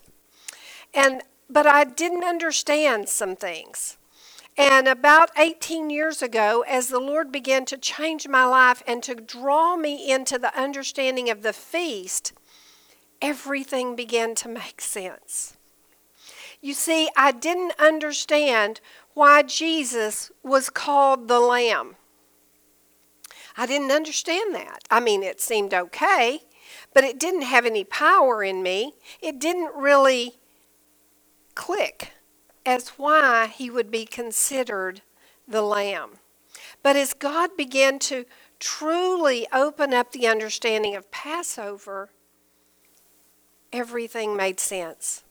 And 0.93 1.23
but 1.49 1.67
I 1.67 1.85
didn't 1.85 2.25
understand 2.25 3.09
some 3.09 3.37
things. 3.37 3.99
And 4.57 4.87
about 4.87 5.31
18 5.37 5.91
years 5.91 6.23
ago, 6.23 6.65
as 6.69 6.89
the 6.89 7.01
Lord 7.01 7.33
began 7.33 7.65
to 7.67 7.77
change 7.77 8.29
my 8.29 8.45
life 8.45 8.83
and 8.87 9.03
to 9.03 9.17
draw 9.17 9.77
me 9.77 10.11
into 10.11 10.39
the 10.39 10.57
understanding 10.59 11.29
of 11.29 11.43
the 11.43 11.53
feast, 11.53 12.33
everything 13.21 13.97
began 13.97 14.37
to 14.37 14.49
make 14.49 14.81
sense. 14.81 15.57
You 16.61 16.73
see, 16.73 17.11
I 17.17 17.33
didn't 17.33 17.73
understand 17.81 18.81
why 19.15 19.43
Jesus 19.43 20.31
was 20.43 20.71
called 20.71 21.27
the 21.27 21.41
Lamb. 21.41 21.97
I 23.57 23.67
didn't 23.67 23.91
understand 23.91 24.55
that. 24.55 24.85
I 24.91 25.01
mean, 25.01 25.23
it 25.23 25.41
seemed 25.41 25.75
okay, 25.75 26.41
but 26.93 27.05
it 27.05 27.19
didn't 27.19 27.43
have 27.43 27.67
any 27.67 27.85
power 27.85 28.43
in 28.43 28.63
me. 28.63 28.95
It 29.21 29.41
didn't 29.41 29.75
really 29.75 30.37
click 31.55 32.13
as 32.67 32.89
why 32.91 33.47
he 33.47 33.71
would 33.71 33.91
be 33.91 34.07
considered 34.07 35.03
the 35.47 35.63
Lamb. 35.63 36.19
But 36.83 36.97
as 36.97 37.15
God 37.15 37.57
began 37.57 37.99
to 38.01 38.25
truly 38.59 39.47
open 39.53 39.93
up 39.93 40.13
the 40.13 40.27
understanding 40.27 40.95
of 40.95 41.11
Passover, 41.11 42.11
everything 43.73 44.37
made 44.37 44.61
sense. 44.61 45.25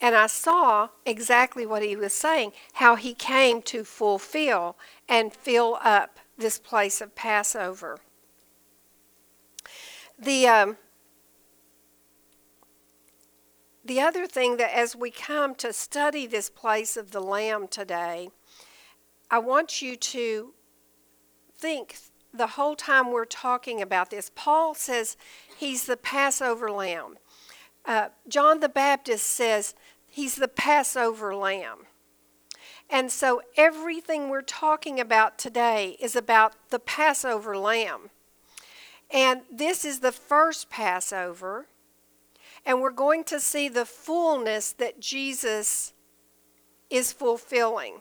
And 0.00 0.14
I 0.14 0.26
saw 0.26 0.88
exactly 1.06 1.64
what 1.64 1.82
he 1.82 1.96
was 1.96 2.12
saying, 2.12 2.52
how 2.74 2.96
he 2.96 3.14
came 3.14 3.62
to 3.62 3.84
fulfill 3.84 4.76
and 5.08 5.32
fill 5.32 5.78
up 5.82 6.18
this 6.36 6.58
place 6.58 7.00
of 7.00 7.14
Passover. 7.14 7.98
The 10.18 10.46
um, 10.48 10.76
the 13.86 14.00
other 14.00 14.26
thing 14.26 14.56
that 14.56 14.76
as 14.76 14.96
we 14.96 15.10
come 15.10 15.54
to 15.56 15.72
study 15.72 16.26
this 16.26 16.50
place 16.50 16.96
of 16.96 17.12
the 17.12 17.20
Lamb 17.20 17.68
today, 17.68 18.30
I 19.30 19.38
want 19.38 19.80
you 19.80 19.96
to 19.96 20.54
think 21.56 21.98
the 22.34 22.48
whole 22.48 22.74
time 22.76 23.12
we're 23.12 23.24
talking 23.24 23.80
about 23.80 24.10
this. 24.10 24.30
Paul 24.34 24.74
says 24.74 25.16
he's 25.56 25.86
the 25.86 25.96
Passover 25.96 26.70
Lamb. 26.70 27.18
Uh, 27.84 28.08
John 28.28 28.60
the 28.60 28.68
Baptist 28.68 29.26
says 29.26 29.74
he's 30.08 30.34
the 30.34 30.48
Passover 30.48 31.34
Lamb. 31.34 31.86
And 32.90 33.10
so 33.10 33.42
everything 33.56 34.28
we're 34.28 34.42
talking 34.42 35.00
about 35.00 35.38
today 35.38 35.96
is 36.00 36.14
about 36.14 36.54
the 36.70 36.78
Passover 36.78 37.56
Lamb. 37.56 38.10
And 39.10 39.42
this 39.50 39.84
is 39.84 40.00
the 40.00 40.12
first 40.12 40.70
Passover. 40.70 41.66
And 42.66 42.80
we're 42.80 42.90
going 42.90 43.22
to 43.24 43.38
see 43.38 43.68
the 43.68 43.86
fullness 43.86 44.72
that 44.72 45.00
Jesus 45.00 45.92
is 46.90 47.12
fulfilling. 47.12 48.00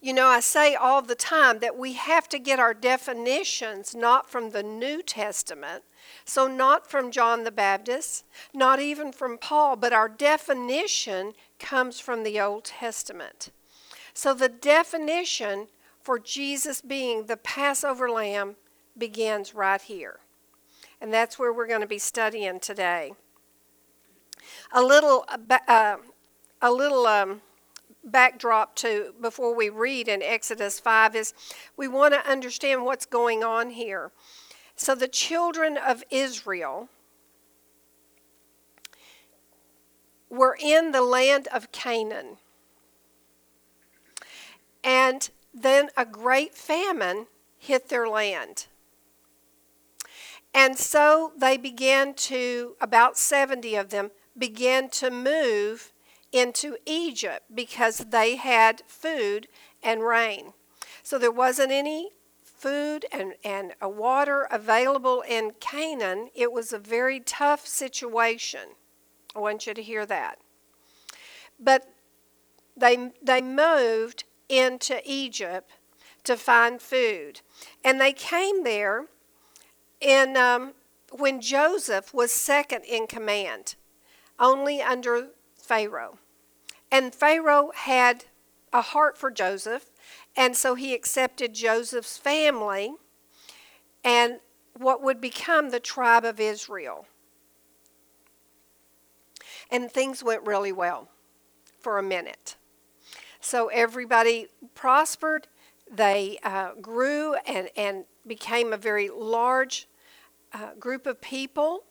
You 0.00 0.12
know, 0.12 0.26
I 0.26 0.40
say 0.40 0.74
all 0.74 1.00
the 1.00 1.14
time 1.14 1.60
that 1.60 1.78
we 1.78 1.92
have 1.92 2.28
to 2.30 2.40
get 2.40 2.58
our 2.58 2.74
definitions 2.74 3.94
not 3.94 4.28
from 4.28 4.50
the 4.50 4.64
New 4.64 5.00
Testament, 5.00 5.84
so 6.24 6.48
not 6.48 6.90
from 6.90 7.12
John 7.12 7.44
the 7.44 7.52
Baptist, 7.52 8.24
not 8.52 8.80
even 8.80 9.12
from 9.12 9.38
Paul, 9.38 9.76
but 9.76 9.92
our 9.92 10.08
definition 10.08 11.34
comes 11.60 12.00
from 12.00 12.24
the 12.24 12.40
Old 12.40 12.64
Testament. 12.64 13.50
So 14.12 14.34
the 14.34 14.48
definition 14.48 15.68
for 16.00 16.18
Jesus 16.18 16.80
being 16.80 17.26
the 17.26 17.36
Passover 17.36 18.10
lamb 18.10 18.56
begins 18.98 19.54
right 19.54 19.80
here. 19.80 20.18
And 21.02 21.12
that's 21.12 21.36
where 21.36 21.52
we're 21.52 21.66
going 21.66 21.80
to 21.80 21.86
be 21.88 21.98
studying 21.98 22.60
today. 22.60 23.14
A 24.72 24.80
little, 24.80 25.26
uh, 25.66 25.96
a 26.62 26.70
little 26.70 27.06
um, 27.08 27.42
backdrop 28.04 28.76
to 28.76 29.12
before 29.20 29.52
we 29.52 29.68
read 29.68 30.06
in 30.06 30.22
Exodus 30.22 30.78
5 30.78 31.16
is 31.16 31.34
we 31.76 31.88
want 31.88 32.14
to 32.14 32.30
understand 32.30 32.84
what's 32.84 33.04
going 33.04 33.42
on 33.42 33.70
here. 33.70 34.12
So 34.76 34.94
the 34.94 35.08
children 35.08 35.76
of 35.76 36.04
Israel 36.08 36.88
were 40.30 40.56
in 40.62 40.92
the 40.92 41.02
land 41.02 41.48
of 41.48 41.72
Canaan. 41.72 42.36
And 44.84 45.28
then 45.52 45.88
a 45.96 46.06
great 46.06 46.54
famine 46.54 47.26
hit 47.58 47.88
their 47.88 48.08
land. 48.08 48.66
And 50.54 50.78
so 50.78 51.32
they 51.36 51.56
began 51.56 52.14
to, 52.14 52.76
about 52.80 53.16
70 53.16 53.74
of 53.76 53.88
them, 53.88 54.10
began 54.36 54.90
to 54.90 55.10
move 55.10 55.92
into 56.30 56.76
Egypt 56.86 57.44
because 57.54 57.98
they 57.98 58.36
had 58.36 58.82
food 58.86 59.48
and 59.82 60.02
rain. 60.02 60.52
So 61.02 61.18
there 61.18 61.32
wasn't 61.32 61.72
any 61.72 62.10
food 62.42 63.06
and, 63.10 63.34
and 63.44 63.72
water 63.82 64.46
available 64.50 65.22
in 65.28 65.52
Canaan. 65.60 66.30
It 66.34 66.52
was 66.52 66.72
a 66.72 66.78
very 66.78 67.20
tough 67.20 67.66
situation. 67.66 68.76
I 69.34 69.40
want 69.40 69.66
you 69.66 69.74
to 69.74 69.82
hear 69.82 70.06
that. 70.06 70.38
But 71.58 71.88
they, 72.76 73.10
they 73.22 73.40
moved 73.40 74.24
into 74.48 75.00
Egypt 75.04 75.72
to 76.24 76.36
find 76.36 76.80
food. 76.80 77.40
And 77.84 78.00
they 78.00 78.12
came 78.12 78.64
there 78.64 79.06
in, 80.02 80.36
um, 80.36 80.72
when 81.10 81.40
Joseph 81.40 82.12
was 82.12 82.32
second 82.32 82.84
in 82.84 83.06
command, 83.06 83.76
only 84.38 84.82
under 84.82 85.28
Pharaoh. 85.56 86.18
And 86.90 87.14
Pharaoh 87.14 87.70
had 87.74 88.24
a 88.72 88.82
heart 88.82 89.16
for 89.16 89.30
Joseph, 89.30 89.90
and 90.36 90.56
so 90.56 90.74
he 90.74 90.94
accepted 90.94 91.54
Joseph's 91.54 92.18
family 92.18 92.94
and 94.04 94.40
what 94.76 95.02
would 95.02 95.20
become 95.20 95.70
the 95.70 95.80
tribe 95.80 96.24
of 96.24 96.40
Israel. 96.40 97.06
And 99.70 99.90
things 99.90 100.22
went 100.22 100.46
really 100.46 100.72
well 100.72 101.08
for 101.80 101.98
a 101.98 102.02
minute. 102.02 102.56
So 103.40 103.68
everybody 103.68 104.48
prospered, 104.74 105.48
they 105.90 106.38
uh, 106.42 106.72
grew 106.80 107.34
and, 107.46 107.68
and 107.76 108.04
became 108.26 108.72
a 108.72 108.76
very 108.76 109.08
large 109.08 109.88
uh, 110.52 110.74
group 110.78 111.06
of 111.06 111.20
people 111.20 111.84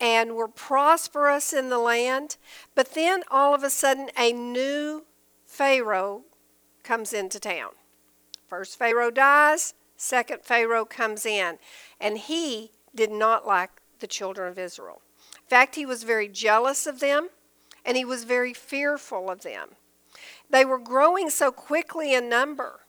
and 0.00 0.34
were 0.34 0.48
prosperous 0.48 1.52
in 1.52 1.70
the 1.70 1.78
land. 1.78 2.36
But 2.74 2.94
then 2.94 3.22
all 3.30 3.54
of 3.54 3.62
a 3.62 3.70
sudden, 3.70 4.10
a 4.18 4.32
new 4.32 5.04
Pharaoh 5.46 6.22
comes 6.82 7.12
into 7.12 7.40
town. 7.40 7.70
First 8.48 8.78
Pharaoh 8.78 9.10
dies, 9.10 9.74
second 9.96 10.42
Pharaoh 10.42 10.84
comes 10.84 11.26
in, 11.26 11.58
and 12.00 12.18
he 12.18 12.72
did 12.94 13.10
not 13.10 13.46
like 13.46 13.70
the 13.98 14.06
children 14.06 14.48
of 14.48 14.58
Israel. 14.58 15.02
In 15.34 15.48
fact, 15.48 15.74
he 15.74 15.86
was 15.86 16.02
very 16.02 16.28
jealous 16.28 16.86
of 16.86 17.00
them 17.00 17.28
and 17.84 17.96
he 17.96 18.04
was 18.04 18.24
very 18.24 18.52
fearful 18.52 19.30
of 19.30 19.42
them. 19.42 19.70
They 20.50 20.64
were 20.64 20.78
growing 20.78 21.30
so 21.30 21.52
quickly 21.52 22.14
in 22.14 22.28
number 22.28 22.80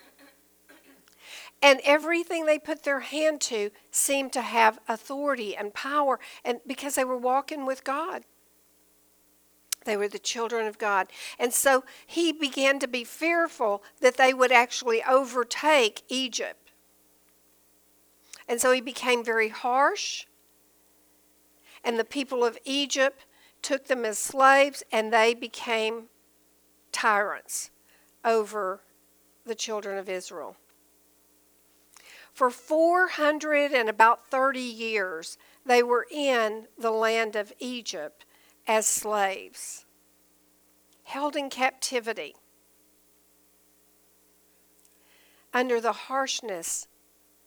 and 1.61 1.81
everything 1.83 2.45
they 2.45 2.59
put 2.59 2.83
their 2.83 2.99
hand 2.99 3.41
to 3.41 3.71
seemed 3.91 4.31
to 4.33 4.41
have 4.41 4.79
authority 4.87 5.55
and 5.55 5.73
power, 5.73 6.19
and 6.45 6.59
because 6.67 6.95
they 6.95 7.05
were 7.05 7.17
walking 7.17 7.65
with 7.65 7.83
God. 7.83 8.23
They 9.85 9.97
were 9.97 10.09
the 10.09 10.19
children 10.19 10.67
of 10.67 10.77
God. 10.77 11.07
And 11.39 11.53
so 11.53 11.85
he 12.05 12.33
began 12.33 12.77
to 12.79 12.87
be 12.87 13.05
fearful 13.05 13.83
that 14.01 14.17
they 14.17 14.33
would 14.33 14.51
actually 14.51 15.01
overtake 15.01 16.03
Egypt. 16.09 16.71
And 18.49 18.59
so 18.59 18.71
he 18.71 18.81
became 18.81 19.23
very 19.23 19.49
harsh. 19.49 20.25
And 21.83 21.97
the 21.97 22.03
people 22.03 22.43
of 22.43 22.57
Egypt 22.65 23.25
took 23.61 23.87
them 23.87 24.03
as 24.03 24.19
slaves, 24.19 24.83
and 24.91 25.11
they 25.11 25.33
became 25.33 26.09
tyrants 26.91 27.71
over 28.25 28.81
the 29.45 29.55
children 29.55 29.97
of 29.97 30.09
Israel. 30.09 30.57
For 32.37 32.51
400 32.51 33.71
and 33.71 33.89
about 33.89 34.27
30 34.27 34.59
years, 34.59 35.39
they 35.65 35.81
were 35.81 36.05
in 36.11 36.67
the 36.77 36.91
land 36.91 37.35
of 37.35 37.51
Egypt 37.57 38.25
as 38.67 38.85
slaves, 38.85 39.87
held 41.05 41.35
in 41.35 41.49
captivity 41.49 42.35
under 45.51 45.81
the 45.81 45.93
harshness 45.93 46.87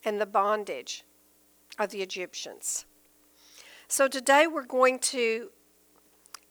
and 0.05 0.21
the 0.21 0.27
bondage 0.27 1.05
of 1.79 1.91
the 1.91 2.03
Egyptians. 2.03 2.85
So 3.87 4.09
today 4.09 4.49
we're 4.49 4.65
going 4.65 4.99
to 4.99 5.51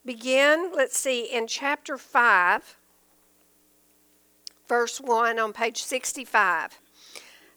begin, 0.06 0.72
let's 0.74 0.98
see, 0.98 1.26
in 1.26 1.46
chapter 1.46 1.98
5, 1.98 2.78
verse 4.70 5.02
1 5.02 5.38
on 5.38 5.52
page 5.52 5.84
65 5.84 6.80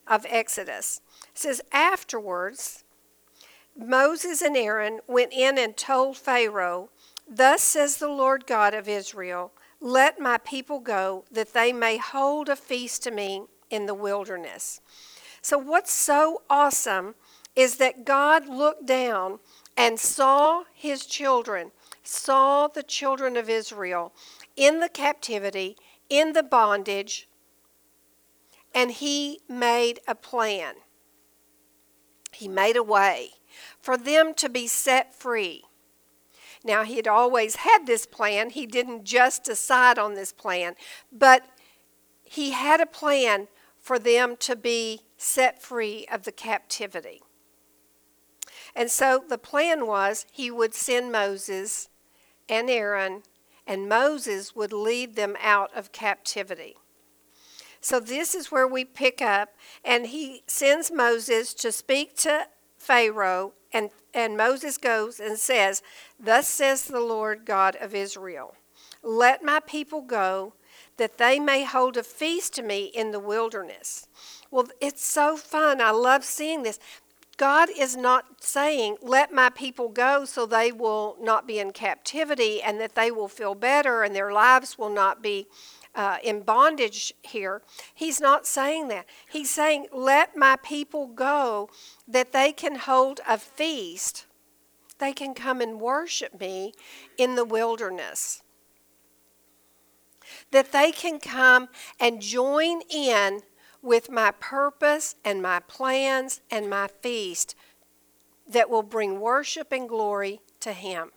of 0.07 0.27
Exodus. 0.29 1.01
It 1.33 1.39
says, 1.39 1.61
Afterwards, 1.73 2.85
Moses 3.77 4.43
and 4.43 4.57
Aaron 4.57 5.01
went 5.07 5.33
in 5.33 5.59
and 5.59 5.77
told 5.77 6.17
Pharaoh, 6.17 6.91
Thus 7.29 7.63
says 7.63 7.97
the 7.97 8.09
Lord 8.09 8.47
God 8.47 8.75
of 8.75 8.89
Israel, 8.89 9.53
Let 9.81 10.21
my 10.21 10.39
people 10.39 10.81
go, 10.81 11.25
that 11.31 11.53
they 11.55 11.73
may 11.73 11.97
hold 11.97 12.49
a 12.49 12.57
feast 12.57 13.03
to 13.05 13.11
me 13.11 13.45
in 13.71 13.87
the 13.87 13.95
wilderness. 13.95 14.81
So, 15.41 15.59
what's 15.59 15.93
so 15.93 16.43
awesome 16.51 17.15
is 17.57 17.77
that 17.77 18.05
God 18.05 18.49
looked 18.49 18.87
down 18.87 19.39
and 19.77 19.99
saw 19.99 20.65
his 20.75 21.07
children, 21.07 21.73
saw 22.03 22.69
the 22.69 22.83
children 22.83 23.37
of 23.37 23.49
Israel 23.49 24.13
in 24.57 24.81
the 24.81 24.89
captivity, 24.89 25.77
in 26.09 26.33
the 26.33 26.43
bondage, 26.43 27.29
and 28.75 28.91
he 28.91 29.41
made 29.49 30.01
a 30.07 30.15
plan. 30.15 30.75
He 32.33 32.49
made 32.49 32.77
a 32.77 32.83
way 32.83 33.31
for 33.81 33.97
them 33.97 34.35
to 34.35 34.49
be 34.49 34.67
set 34.67 35.15
free. 35.15 35.65
Now, 36.65 36.85
he 36.85 36.97
had 36.97 37.09
always 37.09 37.57
had 37.57 37.87
this 37.87 38.07
plan. 38.07 38.51
He 38.51 38.67
didn't 38.67 39.05
just 39.05 39.45
decide 39.45 39.99
on 39.99 40.15
this 40.15 40.33
plan, 40.33 40.75
but 41.11 41.45
he 42.23 42.53
had 42.53 42.81
a 42.81 42.87
plan 42.87 43.49
for 43.79 43.99
them 43.99 44.37
to 44.37 44.55
be 44.55 45.01
set 45.17 45.61
free 45.61 46.07
of 46.11 46.23
the 46.23 46.33
captivity. 46.33 47.21
And 48.75 48.91
so 48.91 49.23
the 49.29 49.39
plan 49.39 49.87
was 49.87 50.25
he 50.31 50.51
would 50.51 50.75
send 50.75 51.13
Moses 51.13 51.89
and 52.49 52.71
Aaron, 52.71 53.23
and 53.67 53.89
Moses 53.89 54.55
would 54.57 54.73
lead 54.73 55.17
them 55.17 55.37
out 55.43 55.77
of 55.77 55.93
captivity. 55.93 56.77
So 57.83 57.99
this 57.99 58.35
is 58.35 58.53
where 58.53 58.67
we 58.67 58.85
pick 58.85 59.21
up, 59.21 59.51
and 59.85 60.07
he 60.07 60.45
sends 60.47 60.93
Moses 60.93 61.53
to 61.55 61.73
speak 61.73 62.17
to 62.19 62.47
Pharaoh, 62.79 63.53
and, 63.73 63.91
and 64.15 64.37
Moses 64.37 64.79
goes 64.79 65.19
and 65.19 65.37
says, 65.37 65.83
Thus 66.19 66.49
says 66.49 66.85
the 66.85 67.01
Lord 67.01 67.45
God 67.45 67.77
of 67.81 67.93
Israel, 67.95 68.55
Let 69.03 69.43
my 69.43 69.59
people 69.61 70.01
go, 70.01 70.55
that 70.97 71.19
they 71.19 71.41
may 71.41 71.65
hold 71.65 71.97
a 71.97 72.05
feast 72.05 72.55
to 72.55 72.63
me 72.63 72.85
in 72.85 73.11
the 73.11 73.19
wilderness. 73.21 74.07
Well, 74.53 74.69
it's 74.81 75.05
so 75.05 75.37
fun. 75.37 75.81
I 75.81 75.91
love 75.91 76.25
seeing 76.25 76.63
this. 76.63 76.79
God 77.37 77.71
is 77.77 77.97
not 77.97 78.45
saying, 78.45 78.99
let 79.03 79.33
my 79.33 79.49
people 79.49 79.89
go 79.89 80.25
so 80.25 80.47
they 80.47 80.71
will 80.71 81.17
not 81.21 81.47
be 81.47 81.59
in 81.59 81.73
captivity 81.73 82.63
and 82.63 82.79
that 82.79 82.95
they 82.95 83.11
will 83.11 83.27
feel 83.27 83.55
better 83.55 84.05
and 84.05 84.15
their 84.15 84.33
lives 84.33 84.79
will 84.79 84.91
not 84.91 85.23
be 85.23 85.47
uh, 85.95 86.19
in 86.23 86.41
bondage 86.41 87.13
here. 87.23 87.63
He's 87.95 88.21
not 88.21 88.47
saying 88.47 88.89
that. 88.89 89.07
He's 89.31 89.51
saying, 89.51 89.87
let 89.93 90.37
my 90.37 90.57
people 90.63 91.07
go 91.07 91.69
that 92.09 92.33
they 92.33 92.53
can 92.53 92.77
hold 92.77 93.21
a 93.29 93.39
feast. 93.39 94.27
they 94.99 95.13
can 95.13 95.35
come 95.35 95.61
and 95.61 95.81
worship 95.81 96.39
me 96.39 96.73
in 97.19 97.35
the 97.35 97.45
wilderness. 97.45 98.43
That 100.53 100.71
they 100.71 100.93
can 100.93 101.19
come 101.19 101.69
and 101.99 102.23
join 102.23 102.83
in 102.89 103.41
with 103.83 104.11
my 104.11 104.31
purpose 104.31 105.17
and 105.25 105.43
my 105.43 105.59
plans 105.59 106.41
and 106.51 106.71
my 106.71 106.87
feast 106.87 107.57
that 108.47 108.71
will 108.71 108.85
bring 108.85 109.19
worship 109.19 109.73
and 109.73 109.89
glory 109.89 110.41
to 110.61 110.73
him. 110.73 111.11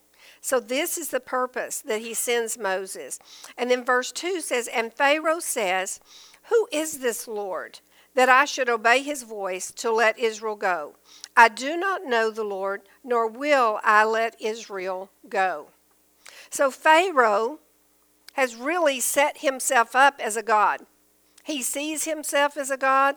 So, 0.45 0.59
this 0.59 0.95
is 0.99 1.09
the 1.09 1.19
purpose 1.19 1.81
that 1.81 2.01
he 2.01 2.13
sends 2.13 2.55
Moses. 2.55 3.17
And 3.57 3.71
then 3.71 3.83
verse 3.83 4.11
2 4.11 4.41
says, 4.41 4.67
And 4.67 4.93
Pharaoh 4.93 5.39
says, 5.39 5.99
Who 6.49 6.67
is 6.71 6.99
this 6.99 7.27
Lord 7.27 7.79
that 8.13 8.29
I 8.29 8.45
should 8.45 8.69
obey 8.69 9.01
his 9.01 9.23
voice 9.23 9.71
to 9.71 9.91
let 9.91 10.19
Israel 10.19 10.55
go? 10.55 10.97
I 11.35 11.49
do 11.49 11.75
not 11.75 12.05
know 12.05 12.29
the 12.29 12.43
Lord, 12.43 12.83
nor 13.03 13.27
will 13.27 13.79
I 13.83 14.03
let 14.05 14.39
Israel 14.39 15.09
go. 15.27 15.69
So, 16.51 16.69
Pharaoh 16.69 17.57
has 18.33 18.55
really 18.55 18.99
set 18.99 19.39
himself 19.39 19.95
up 19.95 20.19
as 20.19 20.37
a 20.37 20.43
God. 20.43 20.81
He 21.43 21.63
sees 21.63 22.03
himself 22.03 22.55
as 22.55 22.69
a 22.69 22.77
God, 22.77 23.15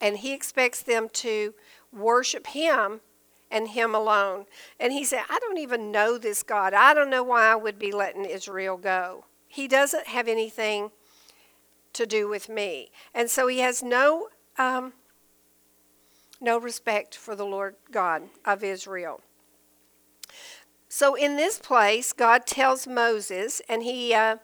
and 0.00 0.18
he 0.18 0.32
expects 0.32 0.80
them 0.80 1.08
to 1.14 1.54
worship 1.92 2.46
him 2.46 3.00
and 3.54 3.68
him 3.68 3.94
alone. 3.94 4.46
And 4.80 4.92
he 4.92 5.04
said, 5.04 5.22
I 5.30 5.38
don't 5.38 5.58
even 5.58 5.92
know 5.92 6.18
this 6.18 6.42
God. 6.42 6.74
I 6.74 6.92
don't 6.92 7.08
know 7.08 7.22
why 7.22 7.46
I 7.46 7.54
would 7.54 7.78
be 7.78 7.92
letting 7.92 8.24
Israel 8.24 8.76
go. 8.76 9.24
He 9.46 9.68
doesn't 9.68 10.08
have 10.08 10.26
anything 10.26 10.90
to 11.92 12.04
do 12.04 12.28
with 12.28 12.48
me. 12.48 12.90
And 13.14 13.30
so 13.30 13.46
he 13.46 13.60
has 13.60 13.82
no 13.82 14.28
um, 14.58 14.92
no 16.40 16.58
respect 16.58 17.16
for 17.16 17.34
the 17.34 17.46
Lord 17.46 17.76
God 17.90 18.24
of 18.44 18.62
Israel. 18.64 19.20
So 20.88 21.14
in 21.14 21.36
this 21.36 21.58
place, 21.58 22.12
God 22.12 22.46
tells 22.46 22.86
Moses, 22.86 23.62
and 23.68 23.82
he 23.82 24.14
uh, 24.14 24.36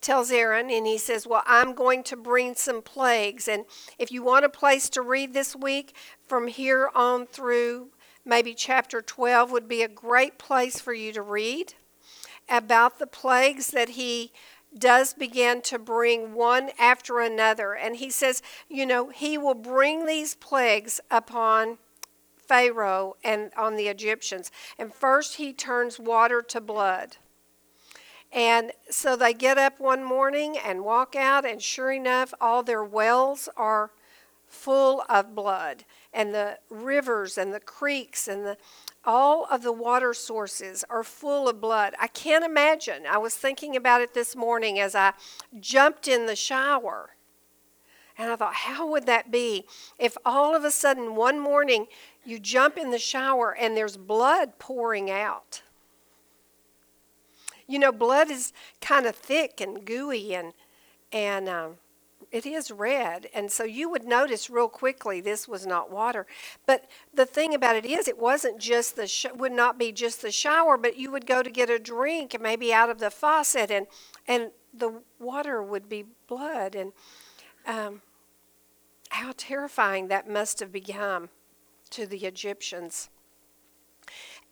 tells 0.00 0.30
Aaron, 0.30 0.70
and 0.70 0.86
he 0.86 0.96
says, 0.96 1.26
Well, 1.26 1.42
I'm 1.46 1.74
going 1.74 2.02
to 2.04 2.16
bring 2.16 2.54
some 2.54 2.80
plagues. 2.80 3.48
And 3.48 3.64
if 3.98 4.12
you 4.12 4.22
want 4.22 4.44
a 4.44 4.50
place 4.50 4.88
to 4.90 5.02
read 5.02 5.34
this 5.34 5.56
week, 5.56 5.94
from 6.26 6.48
here 6.48 6.90
on 6.94 7.26
through 7.26 7.88
maybe 8.28 8.54
chapter 8.54 9.02
12 9.02 9.50
would 9.50 9.66
be 9.66 9.82
a 9.82 9.88
great 9.88 10.38
place 10.38 10.80
for 10.80 10.92
you 10.92 11.12
to 11.12 11.22
read 11.22 11.74
about 12.48 12.98
the 12.98 13.06
plagues 13.06 13.68
that 13.68 13.90
he 13.90 14.32
does 14.76 15.14
begin 15.14 15.62
to 15.62 15.78
bring 15.78 16.34
one 16.34 16.70
after 16.78 17.20
another. 17.20 17.74
And 17.74 17.96
he 17.96 18.10
says, 18.10 18.42
you 18.68 18.84
know, 18.84 19.08
he 19.08 19.38
will 19.38 19.54
bring 19.54 20.06
these 20.06 20.34
plagues 20.34 21.00
upon 21.10 21.78
Pharaoh 22.36 23.16
and 23.24 23.50
on 23.56 23.76
the 23.76 23.88
Egyptians. 23.88 24.50
And 24.78 24.92
first 24.92 25.36
he 25.36 25.52
turns 25.52 25.98
water 25.98 26.42
to 26.42 26.60
blood. 26.60 27.16
And 28.30 28.72
so 28.90 29.16
they 29.16 29.32
get 29.32 29.56
up 29.56 29.80
one 29.80 30.04
morning 30.04 30.56
and 30.58 30.84
walk 30.84 31.16
out, 31.16 31.46
and 31.46 31.62
sure 31.62 31.90
enough, 31.90 32.34
all 32.42 32.62
their 32.62 32.84
wells 32.84 33.48
are 33.56 33.90
full 34.48 35.04
of 35.08 35.34
blood. 35.34 35.84
And 36.12 36.34
the 36.34 36.58
rivers 36.70 37.38
and 37.38 37.52
the 37.52 37.60
creeks 37.60 38.26
and 38.26 38.44
the 38.44 38.56
all 39.04 39.46
of 39.50 39.62
the 39.62 39.72
water 39.72 40.12
sources 40.12 40.84
are 40.90 41.02
full 41.02 41.48
of 41.48 41.60
blood. 41.60 41.94
I 41.98 42.08
can't 42.08 42.44
imagine. 42.44 43.06
I 43.08 43.18
was 43.18 43.34
thinking 43.34 43.76
about 43.76 44.02
it 44.02 44.12
this 44.12 44.36
morning 44.36 44.78
as 44.78 44.94
I 44.94 45.12
jumped 45.58 46.08
in 46.08 46.26
the 46.26 46.36
shower. 46.36 47.10
And 48.18 48.30
I 48.32 48.36
thought, 48.36 48.54
how 48.54 48.90
would 48.90 49.06
that 49.06 49.30
be 49.30 49.64
if 49.98 50.18
all 50.26 50.54
of 50.54 50.64
a 50.64 50.72
sudden 50.72 51.14
one 51.14 51.38
morning 51.38 51.86
you 52.24 52.40
jump 52.40 52.76
in 52.76 52.90
the 52.90 52.98
shower 52.98 53.54
and 53.54 53.76
there's 53.76 53.96
blood 53.96 54.58
pouring 54.58 55.10
out? 55.10 55.62
You 57.68 57.78
know, 57.78 57.92
blood 57.92 58.30
is 58.30 58.52
kind 58.80 59.06
of 59.06 59.14
thick 59.14 59.60
and 59.60 59.84
gooey 59.84 60.34
and 60.34 60.52
and 61.12 61.48
um, 61.48 61.76
it 62.30 62.44
is 62.44 62.70
red, 62.70 63.28
and 63.34 63.50
so 63.50 63.64
you 63.64 63.88
would 63.88 64.04
notice 64.04 64.50
real 64.50 64.68
quickly 64.68 65.20
this 65.20 65.48
was 65.48 65.66
not 65.66 65.90
water. 65.90 66.26
But 66.66 66.84
the 67.12 67.24
thing 67.24 67.54
about 67.54 67.76
it 67.76 67.86
is, 67.86 68.06
it 68.06 68.18
wasn't 68.18 68.58
just 68.58 68.96
the 68.96 69.06
sh- 69.06 69.26
would 69.34 69.52
not 69.52 69.78
be 69.78 69.92
just 69.92 70.20
the 70.20 70.30
shower, 70.30 70.76
but 70.76 70.98
you 70.98 71.10
would 71.10 71.26
go 71.26 71.42
to 71.42 71.50
get 71.50 71.70
a 71.70 71.78
drink, 71.78 72.34
and 72.34 72.42
maybe 72.42 72.72
out 72.72 72.90
of 72.90 72.98
the 72.98 73.10
faucet, 73.10 73.70
and 73.70 73.86
and 74.26 74.50
the 74.74 75.02
water 75.18 75.62
would 75.62 75.88
be 75.88 76.04
blood, 76.26 76.74
and 76.74 76.92
um, 77.66 78.02
how 79.10 79.32
terrifying 79.36 80.08
that 80.08 80.28
must 80.28 80.60
have 80.60 80.70
become 80.70 81.30
to 81.90 82.06
the 82.06 82.26
Egyptians. 82.26 83.08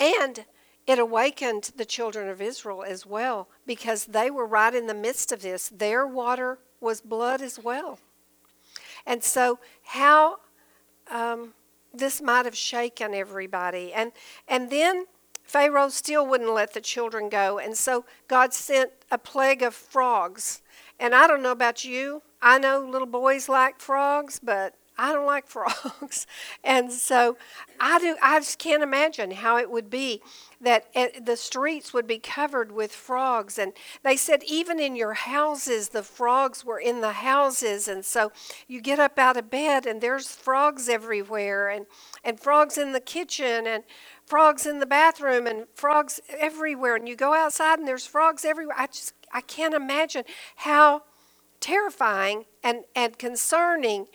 And 0.00 0.44
it 0.86 0.98
awakened 0.98 1.72
the 1.76 1.84
children 1.84 2.28
of 2.28 2.40
Israel 2.40 2.84
as 2.86 3.04
well 3.04 3.48
because 3.66 4.06
they 4.06 4.30
were 4.30 4.46
right 4.46 4.74
in 4.74 4.86
the 4.86 4.94
midst 4.94 5.32
of 5.32 5.42
this. 5.42 5.68
Their 5.68 6.06
water 6.06 6.58
was 6.80 7.00
blood 7.00 7.40
as 7.40 7.58
well. 7.58 7.98
And 9.06 9.22
so, 9.22 9.58
how 9.84 10.38
um, 11.10 11.54
this 11.94 12.20
might 12.20 12.44
have 12.44 12.56
shaken 12.56 13.14
everybody. 13.14 13.92
And, 13.92 14.12
and 14.48 14.70
then 14.70 15.04
Pharaoh 15.42 15.88
still 15.88 16.26
wouldn't 16.26 16.52
let 16.52 16.74
the 16.74 16.80
children 16.80 17.28
go. 17.28 17.58
And 17.58 17.76
so, 17.76 18.04
God 18.28 18.52
sent 18.52 18.90
a 19.10 19.18
plague 19.18 19.62
of 19.62 19.74
frogs. 19.74 20.62
And 20.98 21.14
I 21.14 21.26
don't 21.26 21.42
know 21.42 21.52
about 21.52 21.84
you, 21.84 22.22
I 22.42 22.58
know 22.58 22.80
little 22.80 23.06
boys 23.06 23.48
like 23.48 23.80
frogs, 23.80 24.40
but 24.42 24.74
I 24.98 25.12
don't 25.12 25.26
like 25.26 25.46
frogs. 25.48 26.26
and 26.64 26.92
so 26.92 27.36
I 27.80 27.98
do 27.98 28.16
I 28.22 28.38
just 28.38 28.58
can't 28.58 28.82
imagine 28.82 29.30
how 29.32 29.58
it 29.58 29.70
would 29.70 29.90
be 29.90 30.22
that 30.60 30.86
eh, 30.94 31.20
the 31.20 31.36
streets 31.36 31.92
would 31.92 32.06
be 32.06 32.18
covered 32.18 32.72
with 32.72 32.92
frogs 32.92 33.58
and 33.58 33.72
they 34.02 34.16
said 34.16 34.42
even 34.44 34.80
in 34.80 34.96
your 34.96 35.14
houses 35.14 35.90
the 35.90 36.02
frogs 36.02 36.64
were 36.64 36.80
in 36.80 37.00
the 37.00 37.12
houses 37.12 37.88
and 37.88 38.04
so 38.04 38.32
you 38.66 38.80
get 38.80 38.98
up 38.98 39.18
out 39.18 39.36
of 39.36 39.50
bed 39.50 39.86
and 39.86 40.00
there's 40.00 40.28
frogs 40.28 40.88
everywhere 40.88 41.68
and 41.68 41.86
and 42.24 42.40
frogs 42.40 42.78
in 42.78 42.92
the 42.92 43.00
kitchen 43.00 43.66
and 43.66 43.84
frogs 44.26 44.66
in 44.66 44.80
the 44.80 44.86
bathroom 44.86 45.46
and 45.46 45.66
frogs 45.74 46.20
everywhere 46.28 46.96
and 46.96 47.08
you 47.08 47.16
go 47.16 47.32
outside 47.32 47.78
and 47.78 47.86
there's 47.86 48.06
frogs 48.06 48.44
everywhere. 48.44 48.76
I 48.78 48.86
just 48.86 49.14
I 49.32 49.40
can't 49.40 49.74
imagine 49.74 50.24
how 50.56 51.02
terrifying 51.60 52.44
and 52.62 52.84
and 52.94 53.18
concerning 53.18 54.06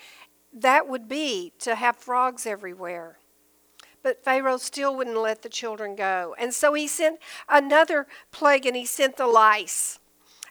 that 0.53 0.87
would 0.87 1.07
be 1.07 1.53
to 1.59 1.75
have 1.75 1.95
frogs 1.95 2.45
everywhere. 2.45 3.17
But 4.03 4.23
Pharaoh 4.23 4.57
still 4.57 4.95
wouldn't 4.95 5.17
let 5.17 5.41
the 5.41 5.49
children 5.49 5.95
go. 5.95 6.35
And 6.39 6.53
so 6.53 6.73
he 6.73 6.87
sent 6.87 7.19
another 7.47 8.07
plague 8.31 8.65
and 8.65 8.75
he 8.75 8.85
sent 8.85 9.17
the 9.17 9.27
lice. 9.27 9.99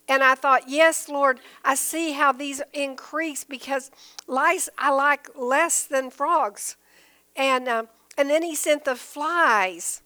And 0.08 0.22
I 0.22 0.34
thought, 0.34 0.68
yes, 0.68 1.08
Lord, 1.08 1.40
I 1.64 1.74
see 1.74 2.12
how 2.12 2.32
these 2.32 2.62
increase 2.72 3.44
because 3.44 3.90
lice 4.26 4.68
I 4.78 4.90
like 4.90 5.28
less 5.36 5.84
than 5.84 6.10
frogs. 6.10 6.76
And, 7.36 7.68
um, 7.68 7.88
and 8.16 8.30
then 8.30 8.42
he 8.42 8.54
sent 8.54 8.84
the 8.84 8.96
flies. 8.96 10.02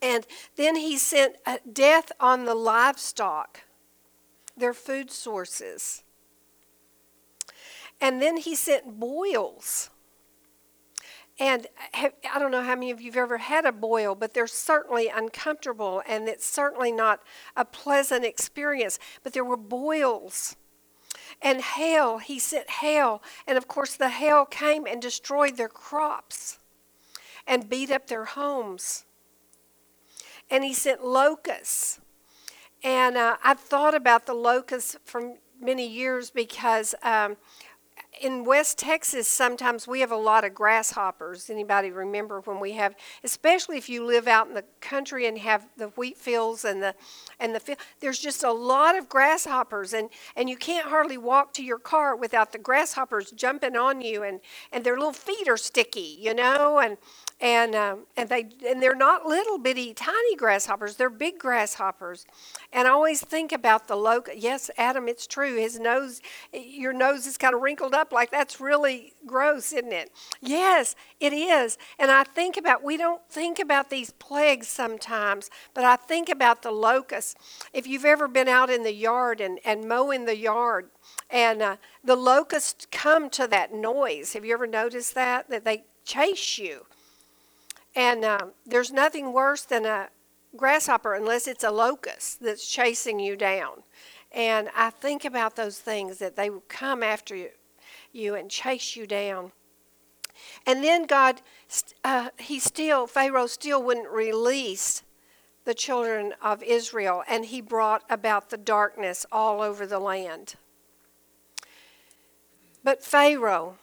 And 0.00 0.26
then 0.56 0.76
he 0.76 0.96
sent 0.96 1.36
uh, 1.46 1.58
death 1.72 2.10
on 2.18 2.44
the 2.44 2.56
livestock, 2.56 3.60
their 4.56 4.74
food 4.74 5.10
sources. 5.10 6.02
And 8.02 8.20
then 8.20 8.36
he 8.36 8.56
sent 8.56 8.98
boils. 8.98 9.88
And 11.38 11.68
I 11.94 12.38
don't 12.38 12.50
know 12.50 12.62
how 12.62 12.74
many 12.74 12.90
of 12.90 13.00
you 13.00 13.12
have 13.12 13.16
ever 13.16 13.38
had 13.38 13.64
a 13.64 13.72
boil, 13.72 14.16
but 14.16 14.34
they're 14.34 14.48
certainly 14.48 15.08
uncomfortable 15.08 16.02
and 16.06 16.28
it's 16.28 16.44
certainly 16.44 16.92
not 16.92 17.20
a 17.56 17.64
pleasant 17.64 18.24
experience. 18.24 18.98
But 19.22 19.32
there 19.32 19.44
were 19.44 19.56
boils. 19.56 20.56
And 21.40 21.60
hail, 21.60 22.18
he 22.18 22.38
sent 22.40 22.68
hail. 22.68 23.22
And 23.46 23.56
of 23.56 23.68
course, 23.68 23.94
the 23.94 24.10
hail 24.10 24.44
came 24.46 24.84
and 24.84 25.00
destroyed 25.00 25.56
their 25.56 25.68
crops 25.68 26.58
and 27.46 27.70
beat 27.70 27.90
up 27.90 28.08
their 28.08 28.24
homes. 28.24 29.04
And 30.50 30.64
he 30.64 30.74
sent 30.74 31.04
locusts. 31.04 32.00
And 32.82 33.16
uh, 33.16 33.36
I've 33.44 33.60
thought 33.60 33.94
about 33.94 34.26
the 34.26 34.34
locusts 34.34 34.96
for 35.04 35.36
many 35.60 35.86
years 35.86 36.30
because 36.30 36.94
um, 37.02 37.36
in 38.22 38.44
West 38.44 38.78
Texas, 38.78 39.26
sometimes 39.26 39.88
we 39.88 39.98
have 39.98 40.12
a 40.12 40.16
lot 40.16 40.44
of 40.44 40.54
grasshoppers. 40.54 41.50
Anybody 41.50 41.90
remember 41.90 42.40
when 42.40 42.60
we 42.60 42.72
have, 42.72 42.94
especially 43.24 43.76
if 43.76 43.88
you 43.88 44.06
live 44.06 44.28
out 44.28 44.46
in 44.46 44.54
the 44.54 44.64
country 44.80 45.26
and 45.26 45.36
have 45.38 45.66
the 45.76 45.88
wheat 45.88 46.16
fields 46.16 46.64
and 46.64 46.80
the 46.80 46.94
and 47.40 47.52
the 47.52 47.58
field, 47.58 47.78
there's 47.98 48.20
just 48.20 48.44
a 48.44 48.52
lot 48.52 48.96
of 48.96 49.08
grasshoppers, 49.08 49.92
and 49.92 50.08
and 50.36 50.48
you 50.48 50.56
can't 50.56 50.88
hardly 50.88 51.18
walk 51.18 51.52
to 51.54 51.64
your 51.64 51.78
car 51.78 52.14
without 52.14 52.52
the 52.52 52.58
grasshoppers 52.58 53.32
jumping 53.32 53.76
on 53.76 54.00
you, 54.00 54.22
and 54.22 54.40
and 54.70 54.84
their 54.84 54.94
little 54.94 55.12
feet 55.12 55.48
are 55.48 55.56
sticky, 55.56 56.16
you 56.20 56.32
know, 56.32 56.78
and 56.78 56.98
and 57.42 57.74
um, 57.74 58.06
and 58.16 58.28
they 58.28 58.46
and 58.66 58.80
they're 58.80 58.94
not 58.94 59.26
little 59.26 59.58
bitty 59.58 59.92
tiny 59.92 60.36
grasshoppers. 60.36 60.94
They're 60.94 61.10
big 61.10 61.40
grasshoppers. 61.40 62.24
And 62.72 62.86
i 62.86 62.92
always 62.92 63.20
think 63.20 63.50
about 63.52 63.88
the 63.88 63.96
locust 63.96 64.38
yes 64.38 64.70
adam 64.78 65.08
it's 65.08 65.26
true. 65.26 65.56
His 65.56 65.78
nose 65.78 66.22
your 66.52 66.92
nose 66.92 67.26
is 67.26 67.36
kind 67.36 67.54
of 67.54 67.60
wrinkled 67.60 67.94
up 67.94 68.12
like 68.12 68.30
that's 68.30 68.60
really 68.60 69.14
gross 69.26 69.72
isn't 69.72 69.92
it? 69.92 70.12
Yes 70.40 70.94
it 71.18 71.32
is. 71.32 71.76
And 71.98 72.12
i 72.12 72.22
think 72.22 72.56
about 72.56 72.84
we 72.84 72.96
don't 72.96 73.20
think 73.28 73.58
about 73.58 73.90
these 73.90 74.12
plagues 74.12 74.68
sometimes 74.68 75.50
but 75.74 75.84
i 75.84 75.96
think 75.96 76.28
about 76.28 76.62
the 76.62 76.70
locusts. 76.70 77.34
If 77.72 77.88
you've 77.88 78.04
ever 78.04 78.28
been 78.28 78.48
out 78.48 78.70
in 78.70 78.84
the 78.84 78.94
yard 78.94 79.40
and, 79.40 79.58
and 79.64 79.88
mowing 79.88 80.26
the 80.26 80.36
yard 80.36 80.90
and 81.28 81.60
uh, 81.60 81.76
the 82.04 82.14
locusts 82.14 82.86
come 82.92 83.28
to 83.30 83.48
that 83.48 83.74
noise. 83.74 84.34
Have 84.34 84.44
you 84.44 84.54
ever 84.54 84.68
noticed 84.68 85.14
that? 85.16 85.50
That 85.50 85.64
they 85.64 85.84
chase 86.04 86.58
you 86.58 86.86
and 87.94 88.24
um, 88.24 88.52
there's 88.64 88.92
nothing 88.92 89.32
worse 89.32 89.62
than 89.62 89.84
a 89.84 90.08
grasshopper 90.56 91.14
unless 91.14 91.46
it's 91.46 91.64
a 91.64 91.70
locust 91.70 92.42
that's 92.42 92.66
chasing 92.66 93.18
you 93.20 93.36
down. 93.36 93.82
And 94.30 94.70
I 94.74 94.90
think 94.90 95.24
about 95.24 95.56
those 95.56 95.78
things 95.78 96.18
that 96.18 96.36
they 96.36 96.48
will 96.48 96.64
come 96.68 97.02
after 97.02 97.36
you, 97.36 97.50
you 98.12 98.34
and 98.34 98.50
chase 98.50 98.96
you 98.96 99.06
down. 99.06 99.52
And 100.66 100.82
then 100.82 101.04
God, 101.04 101.42
uh, 102.02 102.30
he 102.38 102.58
still, 102.58 103.06
Pharaoh 103.06 103.46
still 103.46 103.82
wouldn't 103.82 104.08
release 104.08 105.02
the 105.64 105.74
children 105.74 106.34
of 106.42 106.62
Israel, 106.62 107.22
and 107.28 107.44
he 107.44 107.60
brought 107.60 108.02
about 108.10 108.50
the 108.50 108.56
darkness 108.56 109.24
all 109.30 109.60
over 109.60 109.86
the 109.86 110.00
land. 110.00 110.54
But 112.82 113.04
Pharaoh 113.04 113.76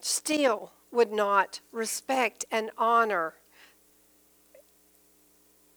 still 0.00 0.70
would 0.96 1.12
not 1.12 1.60
respect 1.70 2.46
and 2.50 2.70
honor 2.78 3.34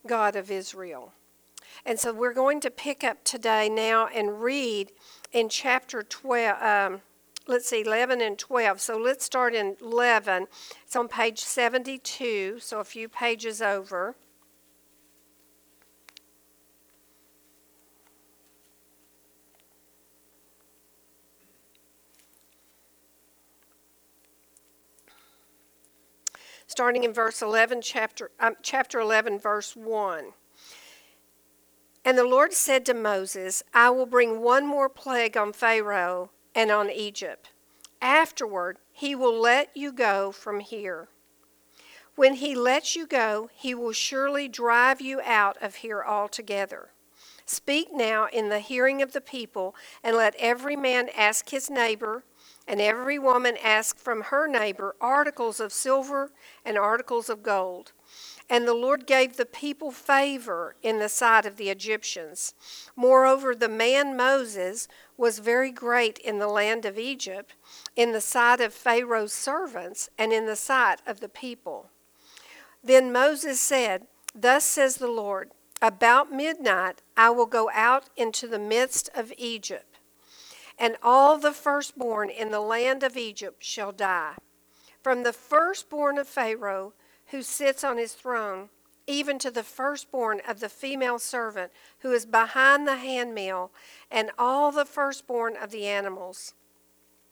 God 0.07 0.35
of 0.35 0.49
Israel. 0.49 1.13
And 1.85 1.99
so 1.99 2.13
we're 2.13 2.33
going 2.33 2.61
to 2.61 2.71
pick 2.71 3.03
up 3.03 3.23
today 3.23 3.69
now 3.69 4.07
and 4.07 4.41
read 4.41 4.91
in 5.31 5.49
chapter 5.49 6.03
12, 6.03 6.61
um, 6.61 7.01
let's 7.47 7.69
see, 7.69 7.81
11 7.81 8.21
and 8.21 8.37
12. 8.37 8.81
So 8.81 8.97
let's 8.97 9.25
start 9.25 9.53
in 9.53 9.75
11. 9.81 10.47
It's 10.85 10.95
on 10.95 11.07
page 11.09 11.39
72, 11.39 12.59
so 12.59 12.79
a 12.79 12.83
few 12.83 13.09
pages 13.09 13.61
over. 13.61 14.15
Starting 26.69 27.03
in 27.03 27.11
verse 27.11 27.41
11, 27.41 27.81
chapter, 27.81 28.29
um, 28.39 28.55
chapter 28.61 28.99
11, 28.99 29.39
verse 29.39 29.75
1. 29.75 30.25
And 32.05 32.15
the 32.15 32.23
Lord 32.23 32.53
said 32.53 32.85
to 32.85 32.93
Moses, 32.93 33.63
I 33.73 33.89
will 33.89 34.05
bring 34.05 34.39
one 34.39 34.67
more 34.67 34.87
plague 34.87 35.35
on 35.35 35.51
Pharaoh 35.51 36.29
and 36.53 36.69
on 36.71 36.91
Egypt. 36.91 37.49
Afterward, 38.01 38.77
he 38.93 39.15
will 39.15 39.37
let 39.37 39.75
you 39.75 39.91
go 39.91 40.31
from 40.31 40.59
here. 40.59 41.09
When 42.15 42.35
he 42.35 42.53
lets 42.53 42.95
you 42.95 43.07
go, 43.07 43.49
he 43.55 43.73
will 43.73 43.91
surely 43.91 44.47
drive 44.47 45.01
you 45.01 45.21
out 45.25 45.57
of 45.61 45.75
here 45.75 46.03
altogether. 46.05 46.89
Speak 47.47 47.87
now 47.91 48.27
in 48.31 48.49
the 48.49 48.59
hearing 48.59 49.01
of 49.01 49.13
the 49.13 49.21
people, 49.21 49.75
and 50.03 50.15
let 50.15 50.35
every 50.37 50.75
man 50.75 51.09
ask 51.17 51.49
his 51.49 51.67
neighbor 51.69 52.23
and 52.69 52.79
every 52.79 53.17
woman 53.17 53.57
asked 53.63 53.99
from 53.99 54.21
her 54.21 54.47
neighbor 54.47 54.95
articles 55.01 55.59
of 55.59 55.73
silver 55.73 56.31
and 56.63 56.77
articles 56.77 57.27
of 57.27 57.41
gold. 57.41 57.93
And 58.47 58.67
the 58.67 58.75
Lord 58.75 59.07
gave 59.07 59.37
the 59.37 59.45
people 59.45 59.89
favor 59.89 60.75
in 60.83 60.99
the 60.99 61.09
sight 61.09 61.47
of 61.47 61.57
the 61.57 61.71
Egyptians. 61.71 62.53
Moreover, 62.95 63.55
the 63.55 63.67
man 63.67 64.15
Moses 64.15 64.87
was 65.17 65.39
very 65.39 65.71
great 65.71 66.19
in 66.19 66.37
the 66.37 66.47
land 66.47 66.85
of 66.85 66.99
Egypt, 66.99 67.55
in 67.95 68.11
the 68.11 68.21
sight 68.21 68.61
of 68.61 68.71
Pharaoh's 68.71 69.33
servants, 69.33 70.11
and 70.15 70.31
in 70.31 70.45
the 70.45 70.55
sight 70.55 70.99
of 71.07 71.21
the 71.21 71.29
people. 71.29 71.89
Then 72.83 73.11
Moses 73.11 73.59
said, 73.59 74.05
Thus 74.35 74.63
says 74.63 74.97
the 74.97 75.07
Lord, 75.07 75.49
About 75.81 76.31
midnight 76.31 77.01
I 77.17 77.31
will 77.31 77.47
go 77.47 77.71
out 77.73 78.11
into 78.15 78.47
the 78.47 78.59
midst 78.59 79.09
of 79.15 79.33
Egypt 79.37 79.88
and 80.79 80.95
all 81.03 81.37
the 81.37 81.51
firstborn 81.51 82.29
in 82.29 82.49
the 82.49 82.61
land 82.61 83.03
of 83.03 83.17
Egypt 83.17 83.63
shall 83.63 83.91
die. 83.91 84.35
From 85.03 85.23
the 85.23 85.33
firstborn 85.33 86.17
of 86.17 86.27
Pharaoh, 86.27 86.93
who 87.27 87.41
sits 87.41 87.83
on 87.83 87.97
his 87.97 88.13
throne, 88.13 88.69
even 89.05 89.37
to 89.39 89.51
the 89.51 89.63
firstborn 89.63 90.41
of 90.47 90.59
the 90.59 90.69
female 90.69 91.19
servant 91.19 91.71
who 91.99 92.11
is 92.11 92.25
behind 92.25 92.87
the 92.87 92.97
handmill, 92.97 93.71
and 94.09 94.31
all 94.37 94.71
the 94.71 94.85
firstborn 94.85 95.57
of 95.57 95.71
the 95.71 95.85
animals. 95.85 96.53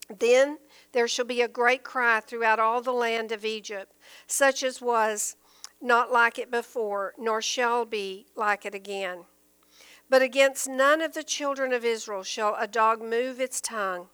Then 0.10 0.58
there 0.92 1.08
shall 1.08 1.26
be 1.26 1.42
a 1.42 1.48
great 1.48 1.84
cry 1.84 2.20
throughout 2.20 2.60
all 2.60 2.82
the 2.82 2.94
land 2.94 3.32
of 3.32 3.46
Egypt, 3.46 3.94
such 4.26 4.64
as 4.64 4.82
was 4.82 5.36
not 5.82 6.12
like 6.12 6.40
it 6.40 6.50
before, 6.50 7.14
nor 7.18 7.42
shall 7.42 7.86
be 7.86 8.26
like 8.36 8.66
it 8.66 8.74
again. 8.74 9.26
But 10.10 10.22
against 10.22 10.68
none 10.68 11.02
of 11.02 11.14
the 11.14 11.24
children 11.24 11.74
of 11.74 11.84
Israel 11.84 12.24
shall 12.24 12.56
a 12.58 12.68
dog 12.68 13.02
move 13.02 13.40
its 13.40 13.60
tongue, 13.60 14.08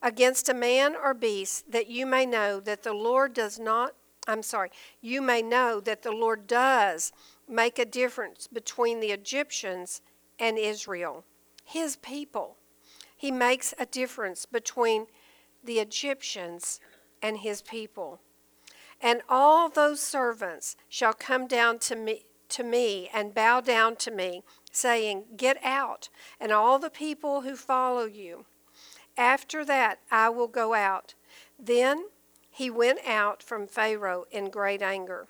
against 0.00 0.48
a 0.48 0.54
man 0.54 0.94
or 0.94 1.14
beast, 1.14 1.70
that 1.72 1.88
you 1.88 2.06
may 2.06 2.24
know 2.24 2.60
that 2.60 2.82
the 2.82 2.92
Lord 2.92 3.34
does 3.34 3.58
not, 3.58 3.94
I'm 4.28 4.42
sorry, 4.42 4.70
you 5.00 5.20
may 5.20 5.42
know 5.42 5.80
that 5.80 6.02
the 6.02 6.12
Lord 6.12 6.46
does 6.46 7.12
make 7.48 7.78
a 7.78 7.84
difference 7.84 8.46
between 8.46 9.00
the 9.00 9.10
Egyptians 9.10 10.02
and 10.38 10.58
Israel, 10.58 11.24
his 11.64 11.96
people. 11.96 12.56
He 13.16 13.30
makes 13.30 13.74
a 13.78 13.86
difference 13.86 14.46
between 14.46 15.06
the 15.62 15.78
Egyptians 15.78 16.80
and 17.22 17.38
his 17.38 17.62
people. 17.62 18.20
And 19.00 19.22
all 19.28 19.68
those 19.68 20.00
servants 20.00 20.76
shall 20.88 21.14
come 21.14 21.46
down 21.46 21.78
to 21.80 21.96
me 21.96 22.26
to 22.50 22.62
me 22.62 23.08
and 23.12 23.34
bow 23.34 23.60
down 23.60 23.96
to 23.96 24.10
me, 24.10 24.44
saying, 24.74 25.24
Get 25.36 25.58
out, 25.64 26.08
and 26.40 26.52
all 26.52 26.78
the 26.78 26.90
people 26.90 27.42
who 27.42 27.56
follow 27.56 28.04
you. 28.04 28.46
After 29.16 29.64
that 29.64 30.00
I 30.10 30.28
will 30.28 30.48
go 30.48 30.74
out. 30.74 31.14
Then 31.58 32.06
he 32.50 32.70
went 32.70 33.00
out 33.06 33.42
from 33.42 33.66
Pharaoh 33.66 34.24
in 34.30 34.50
great 34.50 34.82
anger. 34.82 35.28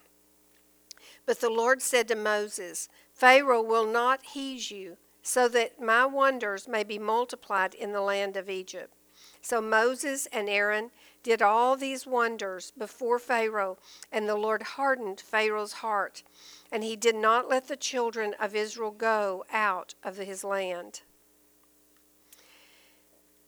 But 1.27 1.41
the 1.41 1.51
Lord 1.51 1.81
said 1.83 2.09
to 2.09 2.17
Moses, 2.17 2.89
Pharaoh 3.13 3.63
will 3.63 3.87
not 3.87 4.23
heed 4.23 4.71
you, 4.71 4.97
so 5.23 5.49
that 5.49 5.81
my 5.81 6.05
wonders 6.05 6.69
may 6.69 6.85
be 6.85 6.99
multiplied 6.99 7.75
in 7.75 7.93
the 7.93 8.03
land 8.03 8.37
of 8.37 8.51
Egypt. 8.51 8.93
So 9.41 9.61
Moses 9.61 10.27
and 10.33 10.49
Aaron 10.49 10.91
did 11.25 11.43
all 11.43 11.77
these 11.77 12.07
wonders 12.07 12.73
before 12.79 13.19
Pharaoh, 13.19 13.79
and 14.13 14.29
the 14.29 14.37
Lord 14.37 14.63
hardened 14.63 15.21
Pharaoh's 15.21 15.73
heart 15.73 16.23
and 16.75 16.83
he 16.83 16.97
did 16.97 17.15
not 17.15 17.49
let 17.49 17.69
the 17.69 17.77
children 17.77 18.35
of 18.41 18.57
Israel 18.57 18.91
go 18.91 19.45
out 19.53 19.95
of 20.03 20.17
his 20.17 20.43
land. 20.43 21.03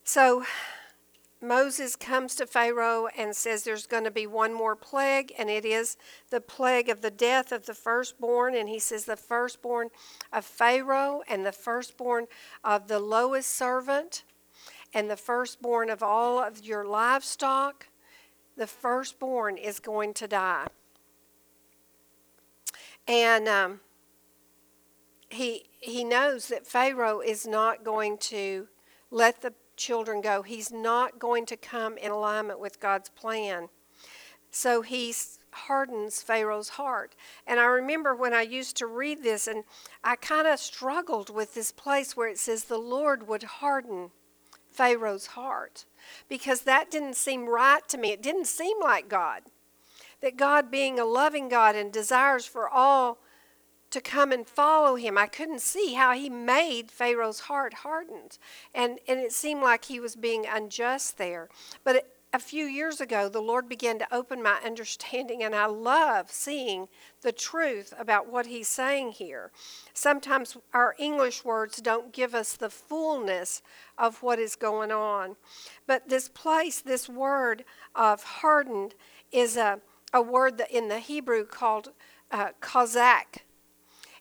So 0.05 0.45
Moses 1.43 1.97
comes 1.97 2.37
to 2.37 2.47
Pharaoh 2.47 3.09
and 3.19 3.35
says 3.35 3.65
there's 3.65 3.89
going 3.89 4.05
to 4.05 4.13
be 4.13 4.29
one 4.29 4.55
more 4.55 4.77
plague, 4.77 5.33
and 5.37 5.51
it 5.51 5.65
is 5.65 5.97
the 6.31 6.41
plague 6.41 6.89
of 6.89 7.03
the 7.03 7.11
death 7.11 7.51
of 7.51 7.67
the 7.67 7.75
firstborn. 7.75 8.55
And 8.55 8.69
he 8.69 8.79
says 8.79 9.07
the 9.07 9.17
firstborn 9.17 9.89
of 10.33 10.45
Pharaoh, 10.45 11.23
and 11.27 11.45
the 11.45 11.51
firstborn 11.51 12.27
of 12.63 12.87
the 12.87 13.01
lowest 13.01 13.51
servant, 13.51 14.23
and 14.97 15.11
the 15.11 15.17
firstborn 15.17 15.91
of 15.91 16.03
all 16.03 16.43
of 16.43 16.65
your 16.65 16.83
livestock. 16.83 17.89
The 18.57 18.67
firstborn 18.67 19.59
is 19.59 19.79
going 19.79 20.15
to 20.15 20.27
die. 20.27 20.69
And 23.07 23.47
um, 23.47 23.81
he, 25.29 25.65
he 25.81 26.03
knows 26.03 26.49
that 26.49 26.67
Pharaoh 26.67 27.21
is 27.21 27.47
not 27.47 27.85
going 27.85 28.17
to 28.19 28.69
let 29.11 29.43
the 29.43 29.53
children 29.77 30.23
go. 30.23 30.41
He's 30.41 30.73
not 30.73 31.19
going 31.19 31.45
to 31.45 31.59
come 31.59 31.99
in 31.99 32.11
alignment 32.11 32.59
with 32.59 32.81
God's 32.81 33.11
plan. 33.11 33.69
So 34.51 34.81
he 34.81 35.15
hardens 35.51 36.23
Pharaoh's 36.23 36.71
heart. 36.71 37.15
And 37.47 37.61
I 37.61 37.67
remember 37.67 38.17
when 38.17 38.33
I 38.33 38.41
used 38.41 38.79
to 38.79 38.87
read 38.87 39.23
this, 39.23 39.47
and 39.47 39.65
I 40.03 40.17
kind 40.17 40.47
of 40.47 40.59
struggled 40.59 41.29
with 41.29 41.53
this 41.53 41.71
place 41.71 42.17
where 42.17 42.29
it 42.29 42.39
says 42.39 42.65
the 42.65 42.79
Lord 42.79 43.29
would 43.29 43.43
harden 43.43 44.11
Pharaoh's 44.77 45.27
heart 45.27 45.85
because 46.29 46.63
that 46.63 46.91
didn't 46.91 47.17
seem 47.17 47.49
right 47.49 47.87
to 47.89 47.99
me. 47.99 48.13
It 48.13 48.23
didn't 48.23 48.47
seem 48.47 48.77
like 48.81 49.09
God 49.09 49.43
that 50.21 50.37
God, 50.37 50.71
being 50.71 50.99
a 50.99 51.05
loving 51.05 51.49
God 51.49 51.77
and 51.77 51.93
desires 51.93 52.47
for 52.47 52.69
all 52.69 53.19
to 53.91 54.01
come 54.01 54.33
and 54.33 54.47
follow 54.47 54.97
him, 54.97 55.17
I 55.17 55.27
couldn't 55.27 55.61
see 55.61 55.95
how 55.95 56.13
he 56.15 56.29
made 56.29 56.91
Pharaoh's 56.91 57.41
heart 57.41 57.75
hardened. 57.75 58.39
And, 58.75 58.99
and 59.07 59.21
it 59.21 59.33
seemed 59.33 59.63
like 59.63 59.85
he 59.85 60.01
was 60.01 60.17
being 60.17 60.45
unjust 60.45 61.19
there. 61.19 61.49
But 61.85 61.97
it, 61.97 62.16
a 62.33 62.39
few 62.39 62.67
years 62.67 63.01
ago, 63.01 63.29
the 63.29 63.41
Lord 63.41 63.69
began 63.69 63.99
to 63.99 64.15
open 64.15 64.43
my 64.43 64.59
understanding, 64.65 65.43
and 65.43 65.55
I 65.55 65.67
love 65.67 66.31
seeing 66.31 66.89
the 67.23 67.33
truth 67.33 67.95
about 67.99 68.31
what 68.31 68.47
He's 68.47 68.69
saying 68.69 69.13
here. 69.13 69.51
Sometimes 69.95 70.57
our 70.75 70.95
English 70.99 71.45
words 71.45 71.79
don't 71.79 72.13
give 72.13 72.35
us 72.35 72.57
the 72.57 72.71
fullness 72.71 73.63
of 73.97 74.23
what 74.23 74.39
is 74.39 74.57
going 74.57 74.93
on. 74.93 75.37
But 75.87 76.09
this 76.09 76.29
place, 76.29 76.81
this 76.81 77.09
word 77.09 77.65
of 77.95 78.23
hardened, 78.23 78.95
is 79.33 79.57
a, 79.57 79.81
a 80.13 80.21
word 80.21 80.59
that 80.59 80.71
in 80.71 80.89
the 80.89 80.99
Hebrew 80.99 81.45
called 81.45 81.93
uh. 82.31 82.51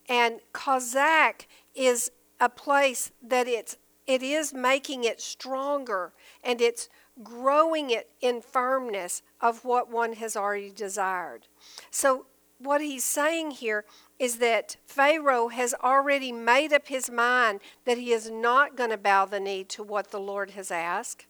And 0.07 0.39
chazak 0.53 1.47
is 1.73 2.11
a 2.39 2.49
place 2.49 3.11
that 3.21 3.47
it's 3.47 3.77
it 4.05 4.21
is 4.21 4.53
making 4.53 5.03
it 5.03 5.19
stronger 5.19 6.13
and 6.43 6.61
it's 6.61 6.89
growing 7.23 7.89
it 7.89 8.09
in 8.21 8.41
firmness 8.41 9.21
of 9.41 9.63
what 9.63 9.89
one 9.89 10.13
has 10.13 10.35
already 10.35 10.71
desired. 10.71 11.47
So 11.89 12.25
what 12.59 12.81
he's 12.81 13.03
saying 13.03 13.51
here 13.51 13.85
is 14.17 14.37
that 14.37 14.77
Pharaoh 14.85 15.49
has 15.49 15.73
already 15.83 16.31
made 16.31 16.73
up 16.73 16.87
his 16.87 17.09
mind 17.09 17.59
that 17.85 17.97
he 17.97 18.11
is 18.11 18.29
not 18.29 18.75
going 18.75 18.89
to 18.89 18.97
bow 18.97 19.25
the 19.25 19.39
knee 19.39 19.63
to 19.65 19.83
what 19.83 20.11
the 20.11 20.19
Lord 20.19 20.51
has 20.51 20.71
asked. 20.71 21.25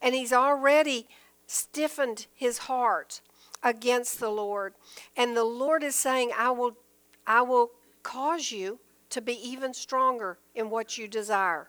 And 0.00 0.14
he's 0.14 0.32
already 0.32 1.06
stiffened 1.46 2.26
his 2.34 2.58
heart 2.58 3.20
against 3.62 4.20
the 4.20 4.30
Lord. 4.30 4.74
And 5.16 5.36
the 5.36 5.44
Lord 5.44 5.82
is 5.82 5.96
saying, 5.96 6.30
I 6.36 6.50
will 6.50 6.76
I 7.26 7.42
will 7.42 7.72
cause 8.02 8.52
you 8.52 8.78
to 9.10 9.20
be 9.20 9.34
even 9.34 9.74
stronger 9.74 10.38
in 10.54 10.70
what 10.70 10.96
you 10.96 11.08
desire. 11.08 11.68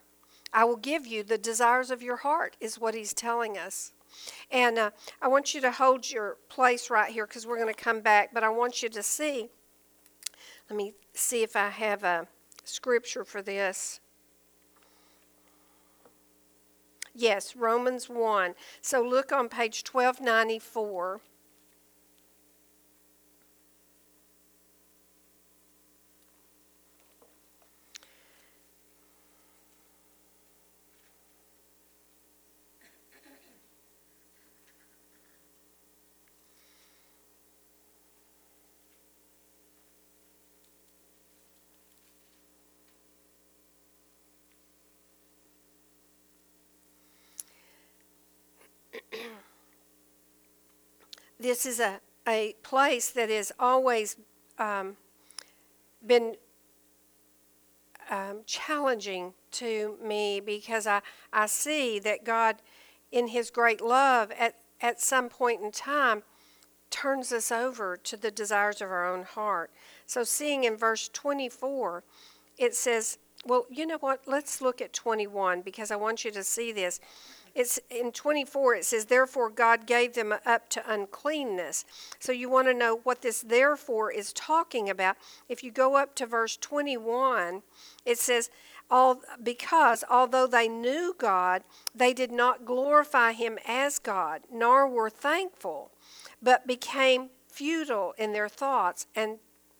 I 0.53 0.65
will 0.65 0.77
give 0.77 1.05
you 1.05 1.23
the 1.23 1.37
desires 1.37 1.91
of 1.91 2.01
your 2.01 2.17
heart, 2.17 2.57
is 2.59 2.79
what 2.79 2.95
he's 2.95 3.13
telling 3.13 3.57
us. 3.57 3.93
And 4.51 4.77
uh, 4.79 4.91
I 5.21 5.27
want 5.27 5.53
you 5.53 5.61
to 5.61 5.71
hold 5.71 6.09
your 6.09 6.37
place 6.49 6.89
right 6.89 7.11
here 7.11 7.27
because 7.27 7.45
we're 7.45 7.59
going 7.59 7.73
to 7.73 7.83
come 7.83 8.01
back, 8.01 8.33
but 8.33 8.43
I 8.43 8.49
want 8.49 8.81
you 8.81 8.89
to 8.89 9.03
see. 9.03 9.49
Let 10.69 10.77
me 10.77 10.93
see 11.13 11.43
if 11.43 11.55
I 11.55 11.69
have 11.69 12.03
a 12.03 12.27
scripture 12.63 13.23
for 13.23 13.41
this. 13.41 13.99
Yes, 17.15 17.55
Romans 17.55 18.07
1. 18.07 18.55
So 18.81 19.01
look 19.01 19.31
on 19.31 19.49
page 19.49 19.83
1294. 19.91 21.21
This 51.39 51.65
is 51.65 51.79
a, 51.79 51.99
a 52.27 52.55
place 52.63 53.09
that 53.11 53.29
has 53.29 53.51
always 53.59 54.17
um, 54.57 54.97
been 56.05 56.35
um, 58.09 58.41
challenging 58.45 59.33
to 59.51 59.97
me 60.03 60.39
because 60.39 60.85
I, 60.85 61.01
I 61.31 61.45
see 61.45 61.99
that 61.99 62.25
God, 62.25 62.57
in 63.11 63.29
His 63.29 63.49
great 63.49 63.81
love, 63.81 64.31
at, 64.37 64.55
at 64.81 64.99
some 64.99 65.29
point 65.29 65.61
in 65.61 65.71
time, 65.71 66.23
turns 66.89 67.31
us 67.31 67.51
over 67.51 67.95
to 67.95 68.17
the 68.17 68.31
desires 68.31 68.81
of 68.81 68.89
our 68.89 69.11
own 69.11 69.23
heart. 69.23 69.71
So, 70.05 70.23
seeing 70.23 70.63
in 70.63 70.75
verse 70.75 71.09
24, 71.09 72.03
it 72.57 72.75
says, 72.75 73.19
well, 73.45 73.65
you 73.69 73.85
know 73.85 73.97
what? 73.99 74.21
Let's 74.25 74.59
look 74.59 74.81
at 74.81 74.91
21 74.91 75.61
because 75.61 75.91
I 75.91 75.95
want 75.95 76.25
you 76.25 76.31
to 76.31 76.43
see 76.43 76.71
this. 76.71 76.99
It's 77.55 77.79
in 77.89 78.11
24 78.11 78.75
it 78.75 78.85
says 78.85 79.05
therefore 79.05 79.49
God 79.49 79.85
gave 79.85 80.13
them 80.13 80.33
up 80.45 80.69
to 80.69 80.91
uncleanness. 80.91 81.85
So 82.19 82.31
you 82.31 82.49
want 82.49 82.67
to 82.67 82.73
know 82.73 82.99
what 83.03 83.21
this 83.21 83.41
therefore 83.41 84.11
is 84.11 84.33
talking 84.33 84.89
about. 84.89 85.17
If 85.47 85.63
you 85.63 85.71
go 85.71 85.95
up 85.95 86.15
to 86.15 86.25
verse 86.25 86.57
21, 86.57 87.63
it 88.05 88.17
says 88.17 88.49
all 88.91 89.21
because 89.41 90.03
although 90.09 90.47
they 90.47 90.67
knew 90.67 91.15
God, 91.17 91.63
they 91.93 92.13
did 92.13 92.31
not 92.31 92.65
glorify 92.65 93.33
him 93.33 93.59
as 93.67 93.99
God, 93.99 94.41
nor 94.51 94.87
were 94.87 95.09
thankful, 95.09 95.91
but 96.41 96.65
became 96.65 97.29
futile 97.47 98.13
in 98.17 98.33
their 98.33 98.49
thoughts 98.49 99.05
and 99.15 99.39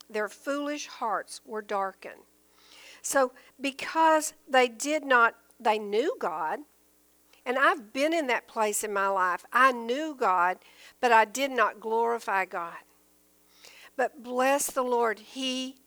their 0.09 0.30
foolish 0.30 0.88
hearts 0.88 1.41
were 1.45 1.61
darkened. 1.61 2.22
So 3.01 3.32
because 3.59 4.34
they 4.47 4.67
did 4.67 5.05
not 5.05 5.36
they 5.59 5.78
knew 5.78 6.15
God, 6.20 6.59
and 7.50 7.58
I've 7.58 7.91
been 7.91 8.14
in 8.14 8.28
that 8.28 8.47
place 8.47 8.84
in 8.84 8.93
my 8.93 9.08
life. 9.08 9.43
I 9.52 9.72
knew 9.72 10.16
God, 10.16 10.60
but 11.02 11.12
I 11.12 11.26
did 11.26 11.50
not 11.50 11.80
glorify 11.80 12.45
God. 12.45 12.78
But 13.97 14.22
bless 14.22 14.70
the 14.70 14.84
Lord, 14.84 15.18
He 15.18 15.78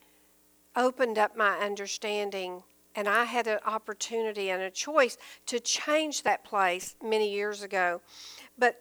opened 0.75 1.19
up 1.19 1.37
my 1.37 1.59
understanding, 1.59 2.65
and 2.97 3.09
I 3.09 3.27
had 3.27 3.47
an 3.47 3.61
opportunity 3.65 4.51
and 4.51 4.61
a 4.61 4.73
choice 4.73 5.17
to 5.47 5.61
change 5.61 6.25
that 6.25 6.43
place 6.43 6.97
many 7.01 7.33
years 7.33 7.63
ago. 7.63 8.01
But 8.59 8.81